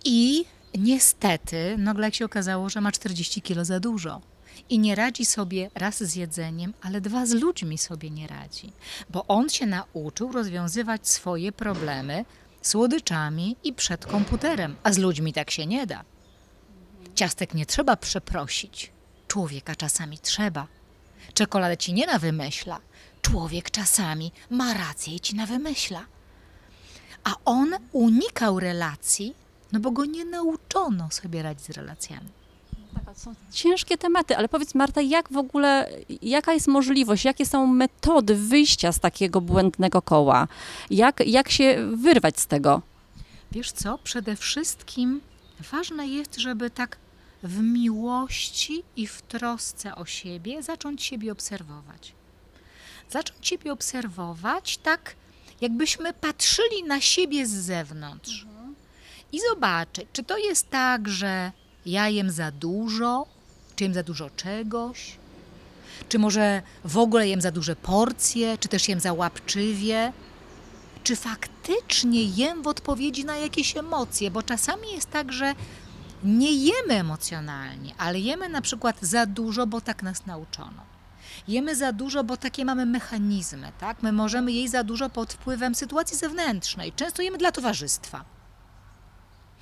[0.05, 0.45] i
[0.77, 4.21] niestety nagle jak się okazało, że ma 40 kilo za dużo.
[4.69, 8.71] I nie radzi sobie raz z jedzeniem, ale dwa z ludźmi sobie nie radzi.
[9.09, 12.25] Bo on się nauczył rozwiązywać swoje problemy
[12.61, 16.03] słodyczami i przed komputerem, a z ludźmi tak się nie da.
[17.15, 18.91] Ciastek nie trzeba przeprosić.
[19.27, 20.67] Człowieka czasami trzeba.
[21.33, 22.79] Czekoladę ci nie nawymyśla.
[23.31, 26.05] Człowiek czasami ma rację i ci nawymyśla.
[27.23, 29.33] A on unikał relacji,
[29.71, 32.29] no bo go nie nauczono sobie radzić z relacjami.
[33.05, 35.89] Tak, są ciężkie tematy, ale powiedz Marta, jak w ogóle,
[36.21, 40.47] jaka jest możliwość, jakie są metody wyjścia z takiego błędnego koła?
[40.89, 42.81] Jak, jak się wyrwać z tego?
[43.51, 43.97] Wiesz co?
[43.97, 45.21] Przede wszystkim
[45.71, 46.97] ważne jest, żeby tak
[47.43, 52.18] w miłości i w trosce o siebie zacząć siebie obserwować.
[53.09, 55.15] Zacząć siebie obserwować tak,
[55.61, 58.45] jakbyśmy patrzyli na siebie z zewnątrz
[59.31, 61.51] i zobaczyć, czy to jest tak, że
[61.85, 63.25] ja jem za dużo,
[63.75, 65.17] czy jem za dużo czegoś,
[66.09, 70.13] czy może w ogóle jem za duże porcje, czy też jem za łapczywie,
[71.03, 75.55] czy faktycznie jem w odpowiedzi na jakieś emocje, bo czasami jest tak, że
[76.23, 80.88] nie jemy emocjonalnie, ale jemy na przykład za dużo, bo tak nas nauczono.
[81.49, 84.03] Jemy za dużo, bo takie mamy mechanizmy, tak?
[84.03, 86.93] My możemy jeść za dużo pod wpływem sytuacji zewnętrznej.
[86.93, 88.25] Często jemy dla towarzystwa.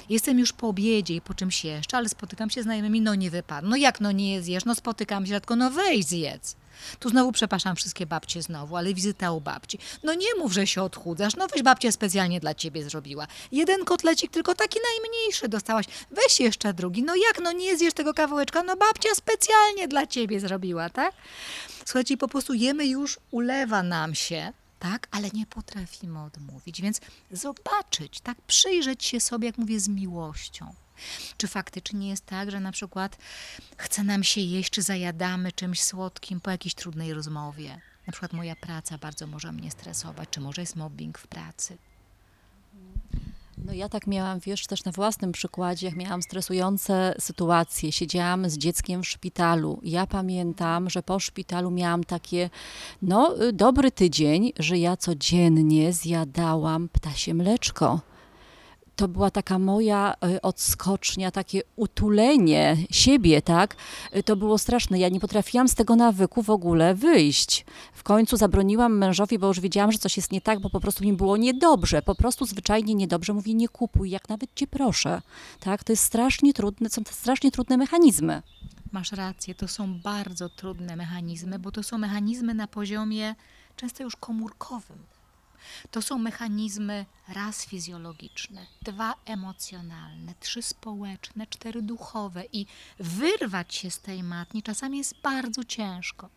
[0.10, 3.32] Jestem już po obiedzie i po czymś jeszcze, ale spotykam się z znajomymi, no nie
[3.32, 3.67] wypadł.
[3.67, 4.65] No jak no nie zjesz?
[4.65, 6.56] No spotykam się, tylko no weź zjedz.
[7.00, 9.80] Tu znowu przepraszam wszystkie babcie znowu, ale wizyta u babci.
[10.04, 13.28] No nie mów, że się odchudzasz, no weź babcia specjalnie dla ciebie zrobiła.
[13.52, 15.86] Jeden kotlecik, tylko taki najmniejszy dostałaś.
[16.12, 17.04] Weź jeszcze drugi.
[17.04, 18.63] No jak, no nie zjesz tego kawałeczka?
[18.63, 21.13] No babcia specjalnie dla ciebie zrobiła, tak?
[21.86, 25.08] Słuchajcie, po prostu jemy już, ulewa nam się, tak?
[25.12, 28.42] Ale nie potrafimy odmówić, więc zobaczyć, tak?
[28.42, 30.74] Przyjrzeć się sobie, jak mówię, z miłością.
[31.38, 33.18] Czy faktycznie jest tak, że na przykład
[33.78, 37.82] chce nam się jeść, czy zajadamy czymś słodkim po jakiejś trudnej rozmowie?
[38.08, 41.78] Na przykład moja praca bardzo może mnie stresować, czy może jest mobbing w pracy.
[43.58, 48.58] No ja tak miałam, wiesz, też na własnym przykładzie, jak miałam stresujące sytuacje, siedziałam z
[48.58, 49.80] dzieckiem w szpitalu.
[49.84, 52.50] Ja pamiętam, że po szpitalu miałam takie,
[53.02, 58.02] no, y, dobry tydzień, że ja codziennie zjadałam ptasie mleczko.
[58.98, 63.76] To była taka moja y, odskocznia, takie utulenie siebie, tak?
[64.16, 65.00] Y, To było straszne.
[65.00, 67.66] Ja nie potrafiłam z tego nawyku w ogóle wyjść.
[67.94, 71.04] W końcu zabroniłam mężowi, bo już wiedziałam, że coś jest nie tak, bo po prostu
[71.04, 72.02] mi było niedobrze.
[72.02, 73.34] Po prostu zwyczajnie niedobrze.
[73.34, 75.22] Mówię, nie kupuj, jak nawet cię proszę.
[75.60, 75.84] Tak?
[75.84, 78.42] To jest strasznie trudne, są to strasznie trudne mechanizmy.
[78.92, 83.36] Masz rację, to są bardzo trudne mechanizmy, bo to są mechanizmy na poziomie
[83.76, 84.98] często już komórkowym.
[85.91, 92.65] To są mechanizmy raz fizjologiczne, dwa emocjonalne, trzy społeczne, cztery duchowe i
[92.99, 96.30] wyrwać się z tej matni czasami jest bardzo ciężko.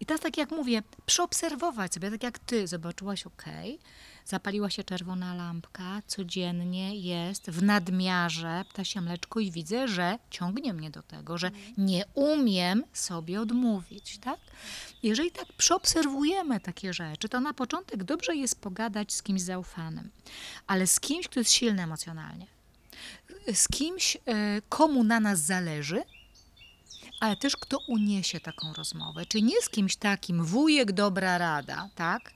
[0.00, 3.44] I teraz tak jak mówię, przeobserwować sobie, tak jak ty zobaczyłaś, ok,
[4.24, 10.90] zapaliła się czerwona lampka, codziennie jest w nadmiarze ptasie mleczko i widzę, że ciągnie mnie
[10.90, 14.38] do tego, że nie umiem sobie odmówić, tak?
[15.02, 20.10] Jeżeli tak przeobserwujemy takie rzeczy, to na początek dobrze jest pogadać z kimś zaufanym,
[20.66, 22.46] ale z kimś, kto jest silny emocjonalnie.
[23.54, 26.02] Z kimś, e, komu na nas zależy,
[27.20, 29.26] ale też kto uniesie taką rozmowę.
[29.26, 32.32] Czyli nie z kimś takim, wujek, dobra rada, tak?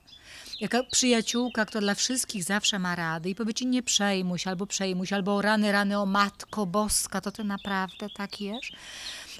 [0.59, 4.67] Jaka przyjaciółka, która dla wszystkich zawsze ma rady i powie ci nie przejmuj się, albo
[4.67, 8.71] przejmuj się, albo rany, rany, o matko boska, to ty naprawdę tak jesz?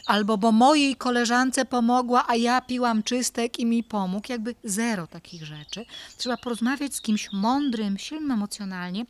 [0.05, 4.31] Albo bo mojej koleżance pomogła, a ja piłam czystek i mi pomógł.
[4.31, 5.85] Jakby zero takich rzeczy.
[6.17, 9.05] Trzeba porozmawiać z kimś mądrym, silnym emocjonalnie,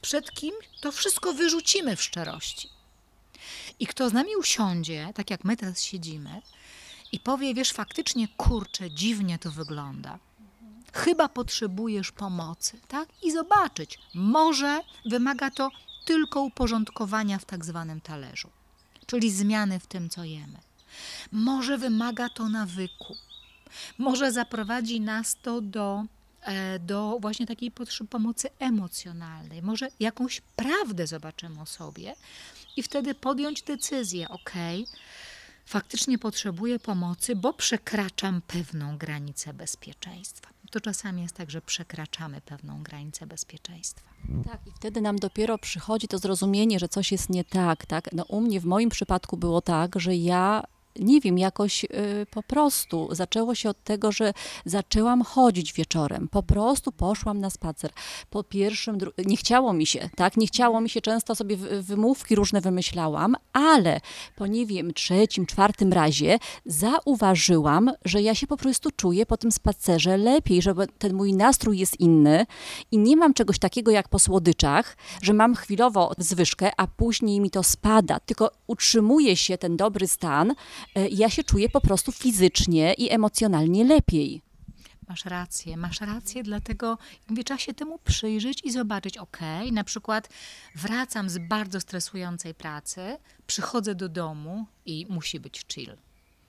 [0.00, 2.68] przed kim to wszystko wyrzucimy w szczerości.
[3.80, 6.42] I kto z nami usiądzie, tak jak my teraz siedzimy,
[7.12, 10.18] i powie, wiesz, faktycznie, kurczę, dziwnie to wygląda.
[10.92, 13.08] Chyba potrzebujesz pomocy, tak?
[13.22, 15.70] I zobaczyć, może wymaga to
[16.04, 18.50] tylko uporządkowania w tak zwanym talerzu,
[19.06, 20.58] czyli zmiany w tym, co jemy.
[21.32, 23.16] Może wymaga to nawyku.
[23.98, 26.04] Może zaprowadzi nas to do,
[26.42, 29.62] e, do właśnie takiej potrzeby pomocy emocjonalnej.
[29.62, 32.14] Może jakąś prawdę zobaczymy o sobie
[32.76, 34.52] i wtedy podjąć decyzję, ok,
[35.66, 40.48] faktycznie potrzebuję pomocy, bo przekraczam pewną granicę bezpieczeństwa.
[40.70, 44.10] To czasami jest tak, że przekraczamy pewną granicę bezpieczeństwa.
[44.50, 48.12] Tak, i wtedy nam dopiero przychodzi to zrozumienie, że coś jest nie tak, tak?
[48.12, 50.62] No u mnie w moim przypadku było tak, że ja
[51.00, 51.88] nie wiem, jakoś y,
[52.30, 54.32] po prostu zaczęło się od tego, że
[54.64, 56.28] zaczęłam chodzić wieczorem.
[56.28, 57.90] Po prostu poszłam na spacer.
[58.30, 60.36] Po pierwszym, nie chciało mi się, tak?
[60.36, 64.00] Nie chciało mi się, często sobie wy- wymówki różne wymyślałam, ale
[64.36, 69.52] po nie wiem, trzecim, czwartym razie zauważyłam, że ja się po prostu czuję po tym
[69.52, 72.46] spacerze lepiej, że ten mój nastrój jest inny
[72.90, 77.50] i nie mam czegoś takiego jak po słodyczach, że mam chwilowo zwyżkę, a później mi
[77.50, 80.54] to spada, tylko utrzymuje się ten dobry stan,
[81.10, 84.42] ja się czuję po prostu fizycznie i emocjonalnie lepiej.
[85.08, 89.38] Masz rację, masz rację, dlatego mówię, trzeba się temu przyjrzeć i zobaczyć, ok,
[89.72, 90.28] na przykład
[90.74, 95.96] wracam z bardzo stresującej pracy, przychodzę do domu i musi być chill.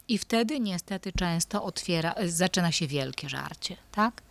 [0.08, 4.21] I wtedy niestety często otwiera, zaczyna się wielkie żarcie, tak?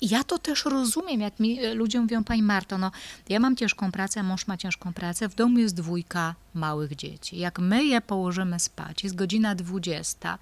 [0.00, 2.90] I ja to też rozumiem, jak mi e, ludzie mówią, pani Marto, no
[3.28, 7.38] ja mam ciężką pracę, mąż ma ciężką pracę, w domu jest dwójka małych dzieci.
[7.38, 10.38] Jak my je położymy spać, jest godzina 20,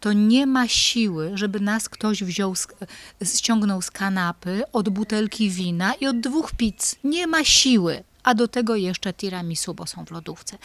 [0.00, 2.68] to nie ma siły, żeby nas ktoś wziął, z,
[3.24, 6.96] ściągnął z kanapy od butelki wina i od dwóch pizz.
[7.04, 8.04] Nie ma siły.
[8.22, 10.58] A do tego jeszcze tiramisu, bo są w lodówce.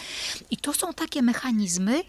[0.51, 2.03] I to są takie mechanizmy,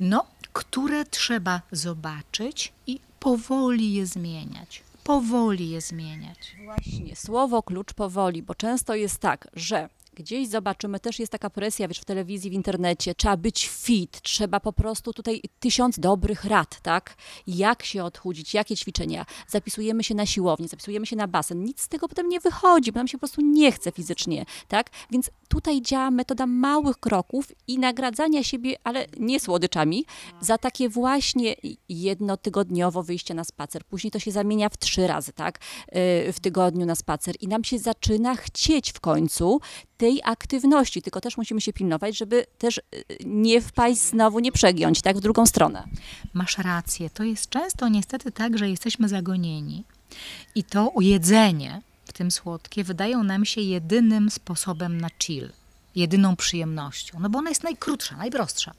[0.00, 6.56] no, które trzeba zobaczyć i powoli je zmieniać powoli je zmieniać.
[6.64, 11.88] Właśnie, słowo klucz powoli, bo często jest tak, że gdzieś zobaczymy, też jest taka presja,
[11.88, 16.80] wiesz, w telewizji, w internecie, trzeba być fit, trzeba po prostu tutaj tysiąc dobrych rad,
[16.80, 17.16] tak?
[17.46, 19.26] Jak się odchudzić, jakie ćwiczenia.
[19.48, 21.64] Zapisujemy się na siłownię, zapisujemy się na basen.
[21.64, 24.90] Nic z tego potem nie wychodzi, bo nam się po prostu nie chce fizycznie, tak?
[25.10, 30.04] Więc tutaj działa metoda małych kroków i nagradzania siebie, ale nie słodyczami,
[30.40, 31.54] za takie właśnie
[31.88, 33.84] jednotygodniowo wyjście na spacer.
[33.84, 35.58] Później to się zamienia w trzy razy, tak?
[35.92, 39.60] Yy, w tygodniu na spacer i nam się zaczyna chcieć w końcu
[39.98, 45.02] tej aktywności, tylko też musimy się pilnować, żeby też yy, nie wpaść znowu, nie przegiąć,
[45.02, 45.16] tak?
[45.16, 45.84] W drugą stronę.
[46.34, 47.10] Masz rację.
[47.10, 49.84] To jest często niestety tak, że jesteśmy zagonieni
[50.54, 55.52] i to jedzenie, w tym słodkie, wydają nam się jedynym sposobem na chill,
[55.94, 58.74] jedyną przyjemnością, no bo ona jest najkrótsza, najprostsza.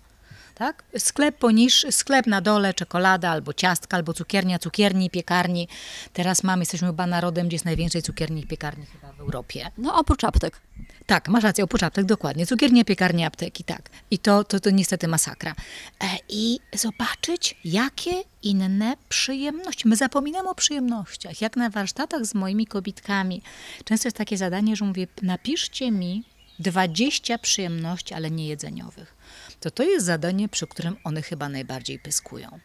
[0.55, 0.84] Tak?
[0.97, 5.67] Sklep poniższy, sklep na dole, czekolada albo ciastka, albo cukiernia, cukierni, piekarni.
[6.13, 9.71] Teraz mamy, jesteśmy chyba narodem, gdzie jest najwięcej cukierni i piekarni chyba w Europie.
[9.77, 10.62] No oprócz aptek.
[11.10, 12.45] Tak, masz rację, oprócz aptek, dokładnie.
[12.45, 13.89] Cukiernie, piekarnie, apteki, tak.
[14.12, 15.56] I to, to, to niestety masakra.
[16.04, 18.12] E, I zobaczyć, jakie
[18.43, 19.88] inne przyjemności.
[19.88, 21.41] My zapominamy o przyjemnościach.
[21.41, 23.41] Jak na warsztatach z moimi kobitkami,
[23.86, 26.24] często jest takie zadanie, że mówię, napiszcie mi
[26.60, 29.15] 20 przyjemności, ale nie jedzeniowych.
[29.60, 32.60] To to jest zadanie, przy którym one chyba najbardziej pyskują.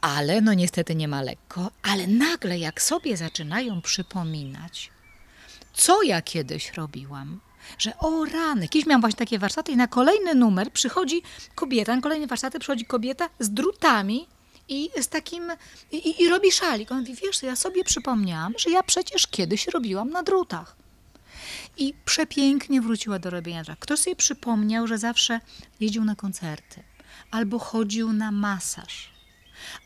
[0.00, 4.90] Ale no niestety nie ma lekko, ale nagle jak sobie zaczynają przypominać,
[5.78, 7.40] co ja kiedyś robiłam,
[7.78, 11.22] że o rany, kiedyś miałam właśnie takie warsztaty i na kolejny numer przychodzi
[11.54, 14.26] kobieta, na kolejne warsztaty przychodzi kobieta z drutami
[14.68, 15.52] I z takim,
[15.92, 16.92] i, i robi szalik.
[16.92, 20.76] On mówi, wiesz, ja sobie przypomniałam, że ja przecież kiedyś robiłam na drutach.
[21.76, 23.78] I przepięknie wróciła do robienia drutach.
[23.78, 25.40] Kto sobie przypomniał, że zawsze
[25.80, 26.82] jeździł na koncerty,
[27.30, 29.10] albo chodził na masaż,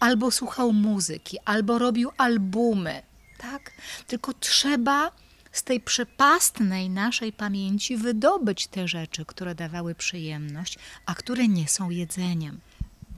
[0.00, 3.02] albo słuchał muzyki, albo robił albumy,
[3.38, 3.72] tak?
[4.06, 5.12] Tylko trzeba
[5.52, 11.90] z tej przepastnej naszej pamięci wydobyć te rzeczy, które dawały przyjemność, a które nie są
[11.90, 12.60] jedzeniem.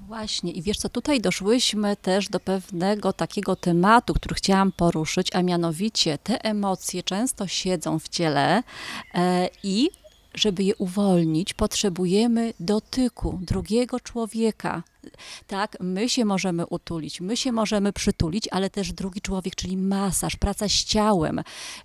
[0.07, 5.43] Właśnie, i wiesz co, tutaj doszłyśmy też do pewnego takiego tematu, który chciałam poruszyć, a
[5.43, 8.63] mianowicie te emocje często siedzą w ciele
[9.15, 9.91] e, i
[10.35, 14.83] żeby je uwolnić, potrzebujemy dotyku drugiego człowieka.
[15.47, 20.37] Tak, my się możemy utulić, my się możemy przytulić, ale też drugi człowiek, czyli masaż,
[20.37, 21.39] praca z ciałem.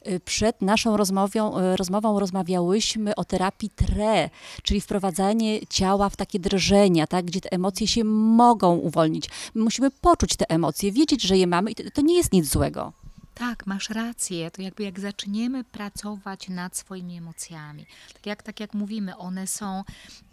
[0.08, 4.30] Y, Przed naszą rozmową, y, rozmową rozmawiałyśmy o terapii TRE,
[4.64, 9.30] czyli wprowadzanie ciała w takie drżenia, tak, gdzie te emocje się mogą uwolnić.
[9.54, 12.52] My musimy poczuć te emocje, wiedzieć, że je mamy i to, to nie jest nic
[12.52, 12.94] złego.
[13.40, 14.52] Tak, masz rację.
[14.52, 19.84] To jakby jak zaczniemy pracować nad swoimi emocjami, tak jak, tak jak mówimy, one są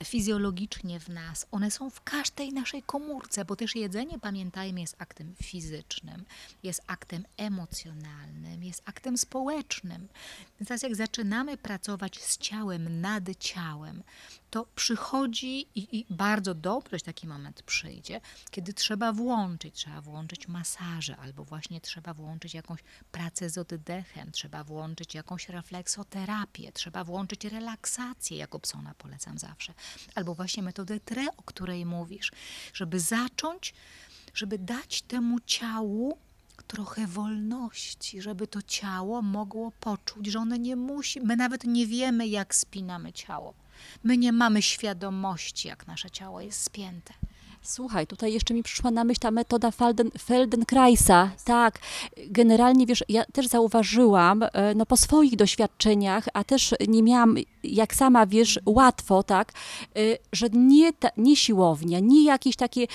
[0.04, 5.34] fizjologicznie w nas, one są w każdej naszej komórce, bo też jedzenie, pamiętajmy, jest aktem
[5.42, 6.24] fizycznym,
[6.62, 10.08] jest aktem emocjonalnym, jest aktem społecznym.
[10.60, 14.02] Więc teraz jak zaczynamy pracować z ciałem, nad ciałem,
[14.50, 18.20] to przychodzi i, i bardzo dobrze taki moment przyjdzie,
[18.50, 22.80] kiedy trzeba włączyć, trzeba włączyć masaże, albo właśnie trzeba włączyć jakąś
[23.12, 29.74] pracę z oddechem, trzeba włączyć jakąś refleksoterapię, trzeba włączyć relaksację, jako psona polecam zawsze,
[30.14, 32.32] albo właśnie metodę TRE, o której mówisz,
[32.74, 33.74] żeby zacząć,
[34.34, 36.18] żeby dać temu ciału
[36.66, 42.26] trochę wolności, żeby to ciało mogło poczuć, że ono nie musi, my nawet nie wiemy,
[42.26, 43.54] jak spinamy ciało.
[44.04, 47.14] My nie mamy świadomości, jak nasze ciało jest spięte.
[47.66, 51.30] Słuchaj, tutaj jeszcze mi przyszła na myśl ta metoda Felden, Feldenkraisa.
[51.44, 51.78] Tak,
[52.26, 57.94] generalnie wiesz, ja też zauważyłam, e, no po swoich doświadczeniach, a też nie miałam, jak
[57.94, 60.00] sama wiesz, łatwo, tak, e,
[60.32, 62.86] że nie, ta, nie siłownia, nie jakieś takie e,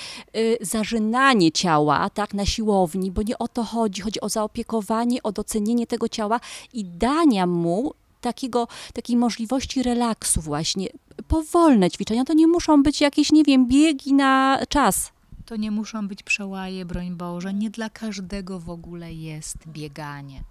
[0.66, 5.88] zażynanie ciała, tak, na siłowni, bo nie o to chodzi, chodzi o zaopiekowanie, o docenienie
[5.88, 6.40] tego ciała
[6.74, 10.88] i dania mu takiego, takiej możliwości relaksu właśnie.
[11.28, 15.12] Powolne ćwiczenia, to nie muszą być jakieś, nie wiem, biegi na czas.
[15.46, 17.54] To nie muszą być przełaje, broń Boże.
[17.54, 20.44] Nie dla każdego w ogóle jest bieganie.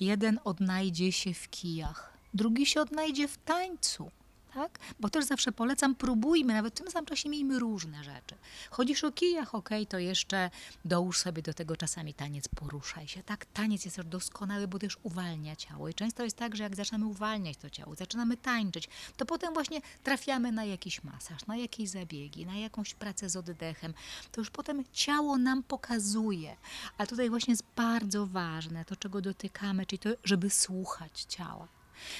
[0.00, 4.10] Jeden odnajdzie się w kijach, drugi się odnajdzie w tańcu.
[4.56, 4.78] Tak?
[5.00, 8.34] Bo też zawsze polecam, próbujmy, nawet w tym samym czasie miejmy różne rzeczy.
[8.70, 10.50] Chodzisz o kijach, okay, to jeszcze
[10.84, 13.22] dołóż sobie do tego czasami taniec, poruszaj się.
[13.22, 15.88] Tak, taniec jest doskonały, bo też uwalnia ciało.
[15.88, 19.80] I często jest tak, że jak zaczynamy uwalniać to ciało, zaczynamy tańczyć, to potem właśnie
[20.02, 23.94] trafiamy na jakiś masaż, na jakieś zabiegi, na jakąś pracę z oddechem.
[24.32, 26.56] To już potem ciało nam pokazuje.
[26.98, 31.68] Ale tutaj właśnie jest bardzo ważne to, czego dotykamy, czyli to, żeby słuchać ciała.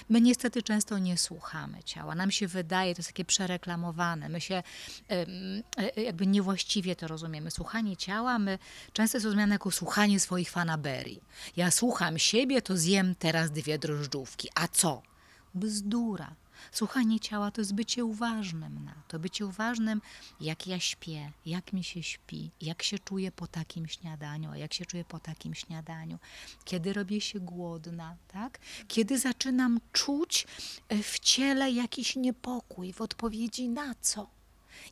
[0.09, 2.15] My niestety często nie słuchamy ciała.
[2.15, 4.29] Nam się wydaje, to jest takie przereklamowane.
[4.29, 4.63] My się
[5.11, 7.51] e, jakby niewłaściwie to rozumiemy.
[7.51, 8.59] Słuchanie ciała, my
[8.93, 11.21] często jest rozumiane jako słuchanie swoich fanaberii.
[11.57, 14.49] Ja słucham siebie, to zjem teraz dwie drożdżówki.
[14.55, 15.03] A co?
[15.55, 16.35] Bzdura.
[16.73, 20.01] Słuchanie ciała to jest bycie uważnym na to, bycie uważnym,
[20.41, 24.75] jak ja śpię, jak mi się śpi, jak się czuję po takim śniadaniu, a jak
[24.75, 26.19] się czuję po takim śniadaniu,
[26.65, 28.59] kiedy robię się głodna, tak?
[28.89, 30.47] Kiedy zaczynam czuć
[30.89, 34.37] e, w ciele jakiś niepokój, w odpowiedzi na co?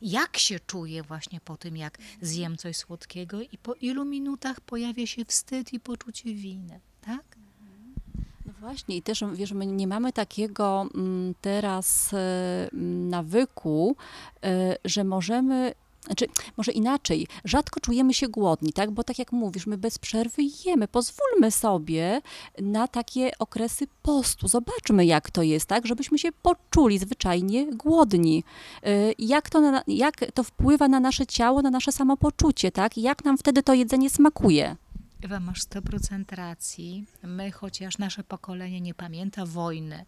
[0.01, 5.07] Jak się czuję właśnie po tym, jak zjem coś słodkiego i po ilu minutach pojawia
[5.07, 6.79] się wstyd i poczucie winy?
[8.65, 12.69] Właśnie i też wiesz, my nie mamy takiego mm, teraz e,
[13.09, 13.95] nawyku,
[14.43, 15.73] e, że możemy
[16.05, 16.25] znaczy,
[16.57, 18.91] może inaczej, rzadko czujemy się głodni, tak?
[18.91, 20.87] Bo tak jak mówisz, my bez przerwy jemy.
[20.87, 22.21] Pozwólmy sobie
[22.61, 24.47] na takie okresy postu.
[24.47, 25.87] Zobaczmy, jak to jest, tak?
[25.87, 28.43] Żebyśmy się poczuli zwyczajnie głodni.
[28.83, 32.97] E, jak to, na, jak to wpływa na nasze ciało, na nasze samopoczucie, tak?
[32.97, 34.75] Jak nam wtedy to jedzenie smakuje.
[35.21, 37.05] Ewa, masz 100% racji.
[37.23, 40.05] My, chociaż nasze pokolenie nie pamięta wojny,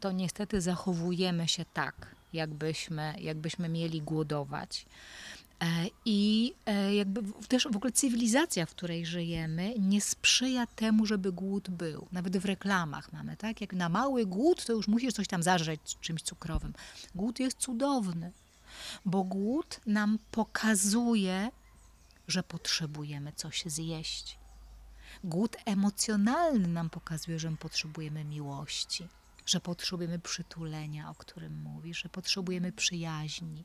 [0.00, 4.86] to niestety zachowujemy się tak, jakbyśmy, jakbyśmy mieli głodować.
[5.60, 5.66] E,
[6.04, 11.70] I e, jakby też w ogóle cywilizacja, w której żyjemy, nie sprzyja temu, żeby głód
[11.70, 12.08] był.
[12.12, 13.60] Nawet w reklamach mamy, tak?
[13.60, 16.72] Jak na mały głód, to już musisz coś tam zażreć czymś cukrowym.
[17.14, 18.32] Głód jest cudowny,
[19.04, 21.50] bo głód nam pokazuje,
[22.28, 24.41] że potrzebujemy coś zjeść.
[25.24, 29.08] Głód emocjonalny nam pokazuje, że my potrzebujemy miłości.
[29.46, 33.64] że potrzebujemy przytulenia, o którym mówisz, że potrzebujemy przyjaźni.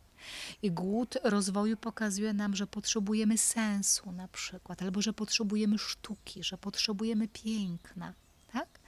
[0.61, 6.57] I głód rozwoju pokazuje nam, że potrzebujemy sensu na przykład, albo że potrzebujemy sztuki, że
[6.57, 8.13] potrzebujemy piękna.
[8.53, 8.79] Tak?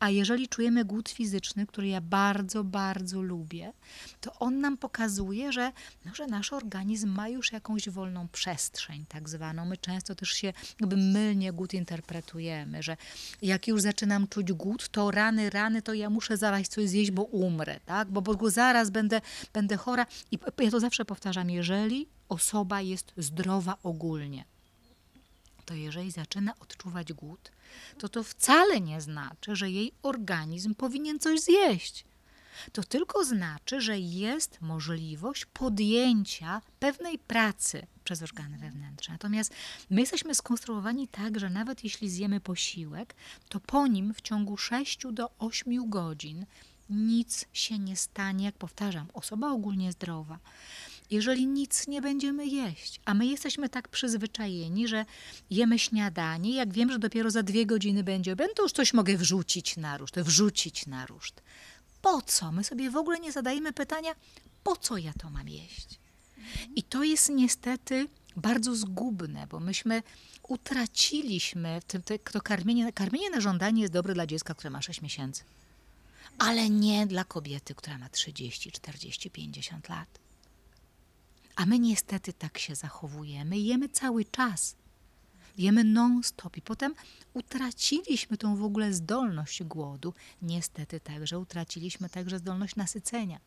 [0.00, 3.72] A jeżeli czujemy głód fizyczny, który ja bardzo, bardzo lubię,
[4.20, 5.72] to on nam pokazuje, że,
[6.04, 9.64] no, że nasz organizm ma już jakąś wolną przestrzeń, tak zwaną.
[9.64, 12.96] My często też się jakby mylnie głód interpretujemy, że
[13.42, 17.22] jak już zaczynam czuć głód, to rany, rany, to ja muszę zaraz coś zjeść, bo
[17.22, 18.08] umrę, tak?
[18.08, 19.20] Bo, bo zaraz będę,
[19.52, 20.06] będę chora.
[20.30, 24.44] I ja to zawsze powtarzam, jeżeli osoba jest zdrowa ogólnie,
[25.64, 27.50] to jeżeli zaczyna odczuwać głód,
[27.98, 32.04] to to wcale nie znaczy, że jej organizm powinien coś zjeść.
[32.72, 39.14] To tylko znaczy, że jest możliwość podjęcia pewnej pracy przez organy wewnętrzne.
[39.14, 39.52] Natomiast
[39.90, 43.14] my jesteśmy skonstruowani tak, że nawet jeśli zjemy posiłek,
[43.48, 46.46] to po nim w ciągu 6 do 8 godzin
[46.90, 50.38] nic się nie stanie, jak powtarzam, osoba ogólnie zdrowa
[51.10, 53.00] jeżeli nic nie będziemy jeść.
[53.04, 55.04] A my jesteśmy tak przyzwyczajeni, że
[55.50, 59.16] jemy śniadanie, jak wiem, że dopiero za dwie godziny będzie obiad, to już coś mogę
[59.16, 61.42] wrzucić na ruszt, wrzucić na ruszt.
[62.02, 62.52] Po co?
[62.52, 64.14] My sobie w ogóle nie zadajemy pytania,
[64.62, 66.00] po co ja to mam jeść?
[66.76, 70.02] I to jest niestety bardzo zgubne, bo myśmy
[70.48, 71.98] utraciliśmy to,
[72.32, 75.44] to karmienie, karmienie na żądanie jest dobre dla dziecka, które ma 6 miesięcy,
[76.38, 80.23] ale nie dla kobiety, która ma 30, 40, 50 lat.
[81.56, 84.76] A my niestety tak się zachowujemy, jemy cały czas.
[85.58, 86.94] Jemy non-stop i potem
[87.34, 90.14] utraciliśmy tą w ogóle zdolność głodu.
[90.42, 93.40] Niestety także utraciliśmy także zdolność nasycenia.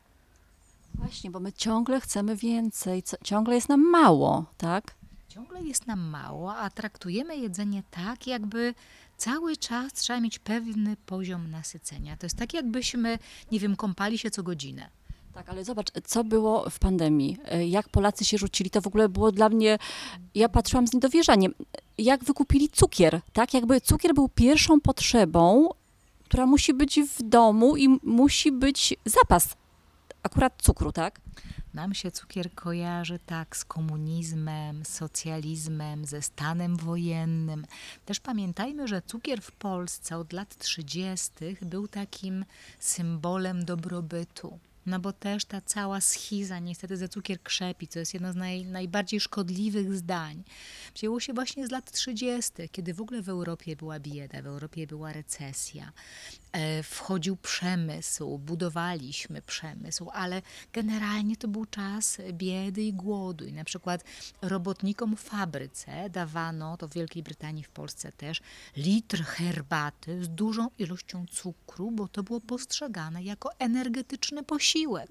[0.95, 4.95] Właśnie, bo my ciągle chcemy więcej, ciągle jest nam mało, tak?
[5.27, 8.73] Ciągle jest nam mało, a traktujemy jedzenie tak, jakby
[9.17, 12.17] cały czas trzeba mieć pewny poziom nasycenia.
[12.17, 13.19] To jest tak, jakbyśmy,
[13.51, 14.89] nie wiem, kąpali się co godzinę.
[15.37, 19.09] Tak, ale zobacz, co było w pandemii, e, jak Polacy się rzucili, to w ogóle
[19.09, 19.77] było dla mnie,
[20.35, 21.53] ja patrzyłam z niedowierzaniem,
[21.97, 23.53] jak wykupili cukier, tak?
[23.53, 25.69] Jakby cukier był pierwszą potrzebą,
[26.23, 29.55] która musi być w domu i musi być zapas
[30.23, 31.21] akurat cukru, tak?
[31.73, 37.65] Nam się cukier kojarzy tak z komunizmem, socjalizmem, ze stanem wojennym.
[38.05, 41.31] Też pamiętajmy, że cukier w Polsce od lat 30.
[41.61, 42.45] był takim
[42.79, 44.59] symbolem dobrobytu.
[44.87, 48.65] No bo też ta cała schiza niestety ze cukier krzepi, co jest jedno z naj,
[48.65, 50.43] najbardziej szkodliwych zdań,
[50.95, 54.87] wzięło się właśnie z lat 30., kiedy w ogóle w Europie była bieda, w Europie
[54.87, 55.91] była recesja.
[56.51, 60.41] E, wchodził przemysł, budowaliśmy przemysł, ale
[60.73, 63.45] generalnie to był czas biedy i głodu.
[63.45, 64.03] I na przykład
[64.41, 68.41] robotnikom w fabryce dawano, to w Wielkiej Brytanii, w Polsce też,
[68.77, 75.09] litr herbaty z dużą ilością cukru, bo to było postrzegane jako energetyczny posiłek.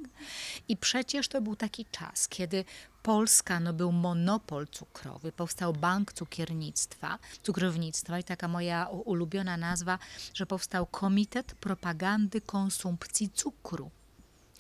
[0.69, 2.65] I przecież to był taki czas, kiedy
[3.07, 9.99] Polska no, był monopol cukrowy, powstał Bank Cukiernictwa, Cukrownictwa i taka moja ulubiona nazwa,
[10.35, 13.91] że powstał Komitet Propagandy Konsumpcji Cukru.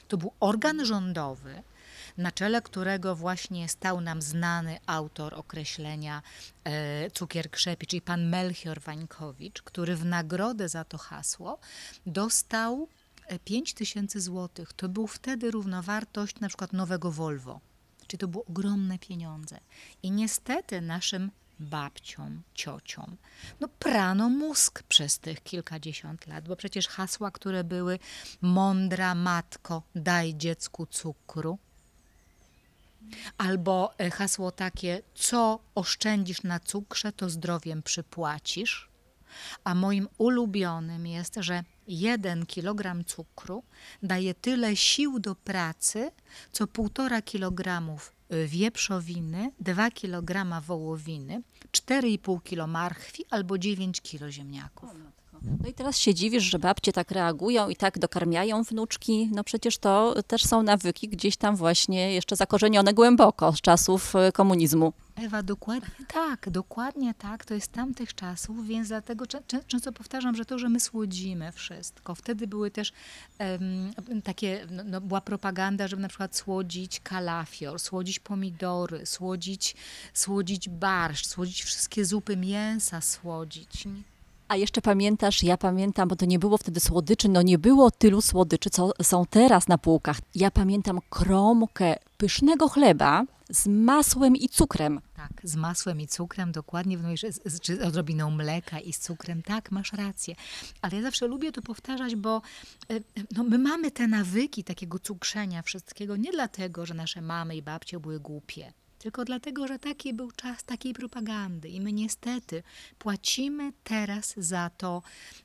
[0.09, 1.63] To był organ rządowy,
[2.17, 6.23] na czele którego właśnie stał nam znany autor określenia
[6.65, 11.59] e, cukier krzepi, czyli pan Melchior Wańkowicz, który w nagrodę za to hasło
[12.07, 12.89] dostał
[13.45, 14.73] 5 e, tysięcy złotych.
[14.73, 17.61] To był wtedy równowartość na przykład nowego Volvo.
[18.07, 19.61] Czyli to były ogromne pieniądze.
[20.03, 21.31] I niestety naszym
[21.61, 23.17] babciom, ciociom,
[23.61, 27.99] no prano mózg przez tych kilkadziesiąt lat, bo przecież hasła, które były
[28.41, 31.59] mądra matko, daj dziecku cukru,
[33.39, 38.89] albo e, hasło takie, co oszczędzisz na cukrze, to zdrowiem przypłacisz.
[39.65, 43.63] A moim ulubionym jest, że jeden kilogram cukru
[44.03, 46.11] daje tyle sił do pracy,
[46.53, 54.91] co półtora kilogramów y, wieprzowiny, 2 kg wołowiny, 4,5 kg marchwi albo 9 kg ziemniaków.
[55.61, 59.31] No i teraz się dziwisz, że babcie tak reagują i tak dokarmiają wnuczki.
[59.33, 64.33] No przecież to też są nawyki gdzieś tam właśnie jeszcze zakorzenione głęboko z czasów y,
[64.33, 64.93] komunizmu.
[65.17, 69.25] Ewa, dokładnie tak, dokładnie tak, to jest tamtych czasów, więc dlatego
[69.67, 72.15] często powtarzam, że to, że my słodzimy wszystko.
[72.15, 72.93] Wtedy były też
[73.39, 79.77] um, takie, no, no, była propaganda, żeby na przykład słodzić kalafior, słodzić pomidory, słodzić,
[80.15, 83.85] słodzić barszcz, słodzić wszystkie zupy mięsa, słodzić.
[84.49, 88.21] A jeszcze pamiętasz, ja pamiętam, bo to nie było wtedy słodyczy, no nie było tylu
[88.21, 90.19] słodyczy, co są teraz na półkach.
[90.35, 95.01] Ja pamiętam kromkę pysznego chleba z masłem i cukrem.
[95.17, 99.43] Tak, z masłem i cukrem, dokładnie, mówisz, z- z- czy odrobiną mleka i z cukrem.
[99.43, 100.35] Tak, masz rację.
[100.83, 102.43] Ale ja zawsze lubię to powtarzać, bo
[102.91, 103.01] e,
[103.37, 108.01] no, my mamy te nawyki takiego cukrzenia wszystkiego nie dlatego, że nasze mamy i babcie
[108.01, 108.73] były głupie,
[109.07, 112.63] tylko dlatego, że taki był czas takiej propagandy i my niestety
[112.99, 115.03] płacimy teraz za to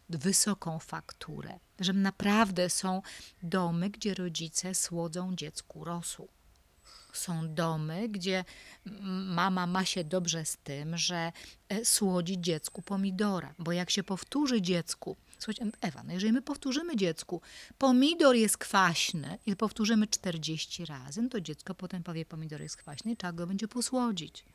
[0.10, 1.60] wysoką fakturę.
[1.80, 3.02] Że naprawdę są
[3.44, 6.28] domy, gdzie rodzice słodzą dziecku rosół
[7.14, 8.46] są domy, gdzie
[9.26, 11.32] mama ma się dobrze z tym, że
[11.70, 16.96] e, słodzi dziecku pomidora, bo jak się powtórzy dziecku, słuchajcie, Ewa, no jeżeli my powtórzymy
[16.96, 17.42] dziecku,
[17.78, 23.12] pomidor jest kwaśny i powtórzymy 40 razy, no to dziecko potem powie, pomidor jest kwaśny
[23.12, 24.46] i trzeba go będzie posłodzić.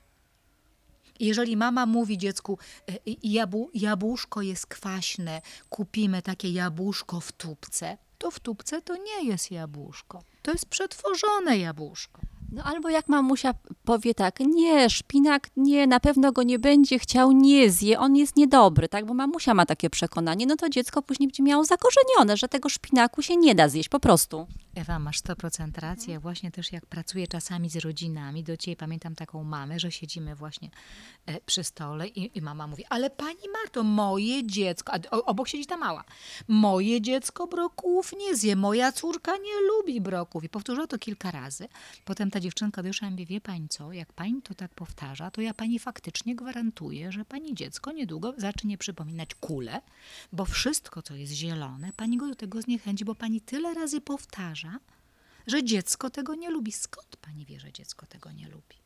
[1.21, 2.59] Jeżeli mama mówi dziecku,
[2.89, 9.29] e, jabł, jabłuszko jest kwaśne, kupimy takie jabłuszko w tubce, to w tubce to nie
[9.29, 10.23] jest jabłuszko.
[10.43, 12.21] To jest przetworzone jabłuszko.
[12.53, 17.33] No albo jak mamusia powie tak, nie, szpinak nie, na pewno go nie będzie chciał,
[17.33, 19.07] nie zje, on jest niedobry, tak?
[19.07, 23.23] Bo mamusia ma takie przekonanie, no to dziecko później będzie miało zakorzenione, że tego szpinaku
[23.23, 24.47] się nie da zjeść, po prostu.
[24.77, 26.15] Ewa, masz 100% rację.
[26.15, 30.35] Ja Właśnie też jak pracuję czasami z rodzinami, do ciebie pamiętam taką mamę, że siedzimy
[30.35, 30.71] właśnie
[31.27, 35.67] e, przy stole i, i mama mówi, ale pani Marto, moje dziecko, a obok siedzi
[35.67, 36.05] ta mała,
[36.49, 40.45] moje dziecko brokułów nie zje, moja córka nie lubi brokułów.
[40.45, 41.69] I powtórzyła to kilka razy.
[42.05, 45.41] Potem ta dziewczynka doszła i mówi, wie pani co, jak pani to tak powtarza, to
[45.41, 49.81] ja pani faktycznie gwarantuję, że pani dziecko niedługo zacznie przypominać kulę,
[50.33, 54.66] bo wszystko, co jest zielone, pani go do tego zniechęci, bo pani tyle razy powtarza,
[55.47, 56.73] że dziecko tego nie lubi.
[56.73, 58.77] Skąd pani wie, że dziecko tego nie lubi?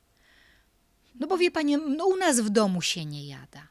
[1.20, 3.68] No bo wie pani, no u nas w domu się nie jada.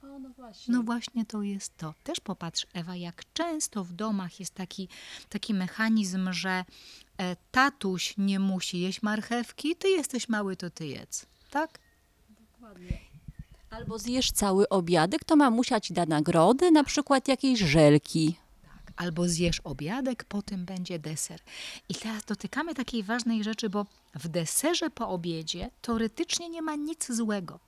[0.68, 1.93] No właśnie to jest to.
[2.03, 4.88] Też popatrz, Ewa, jak często w domach jest taki,
[5.30, 6.66] taki mechanizm, że
[7.18, 11.26] e, tatuś nie musi jeść marchewki, ty jesteś mały, to ty jedz.
[11.51, 11.80] Tak?
[13.70, 18.36] Albo zjesz cały obiadek, to mamusia ci da nagrody, na przykład jakieś żelki.
[19.00, 21.39] Albo zjesz obiadek, potem będzie deser.
[21.89, 23.86] I teraz dotykamy takiej ważnej rzeczy, bo
[24.16, 27.60] w deserze po obiedzie teoretycznie nie ma nic złego.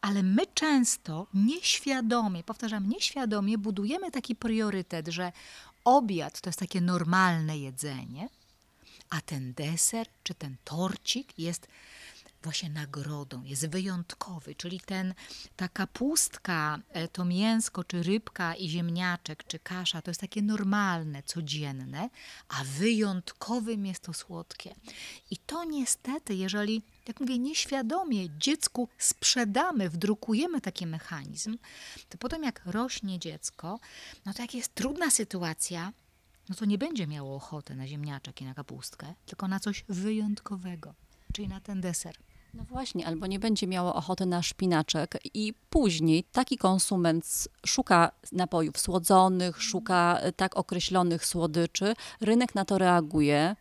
[0.00, 5.32] Ale my często nieświadomie, powtarzam, nieświadomie budujemy taki priorytet, że
[5.84, 8.28] obiad to jest takie normalne jedzenie,
[9.10, 11.68] a ten deser czy ten torcik jest
[12.42, 15.14] właśnie nagrodą, jest wyjątkowy, czyli ten,
[15.56, 21.22] ta kapustka, e, to mięsko, czy rybka i ziemniaczek, czy kasza, to jest takie normalne,
[21.22, 22.10] codzienne,
[22.48, 24.74] a wyjątkowym jest to słodkie.
[25.30, 31.58] I to niestety, jeżeli, jak mówię, nieświadomie dziecku sprzedamy, wdrukujemy taki mechanizm,
[32.08, 33.80] to potem jak rośnie dziecko,
[34.26, 35.92] no to jak jest trudna sytuacja,
[36.48, 40.94] no to nie będzie miało ochoty na ziemniaczek i na kapustkę, tylko na coś wyjątkowego,
[41.32, 42.16] czyli na ten deser.
[42.54, 48.78] No właśnie, albo nie będzie miało ochoty na szpinaczek i później taki konsument szuka napojów
[48.78, 53.56] słodzonych, szuka e, tak określonych słodyczy, rynek na to reaguje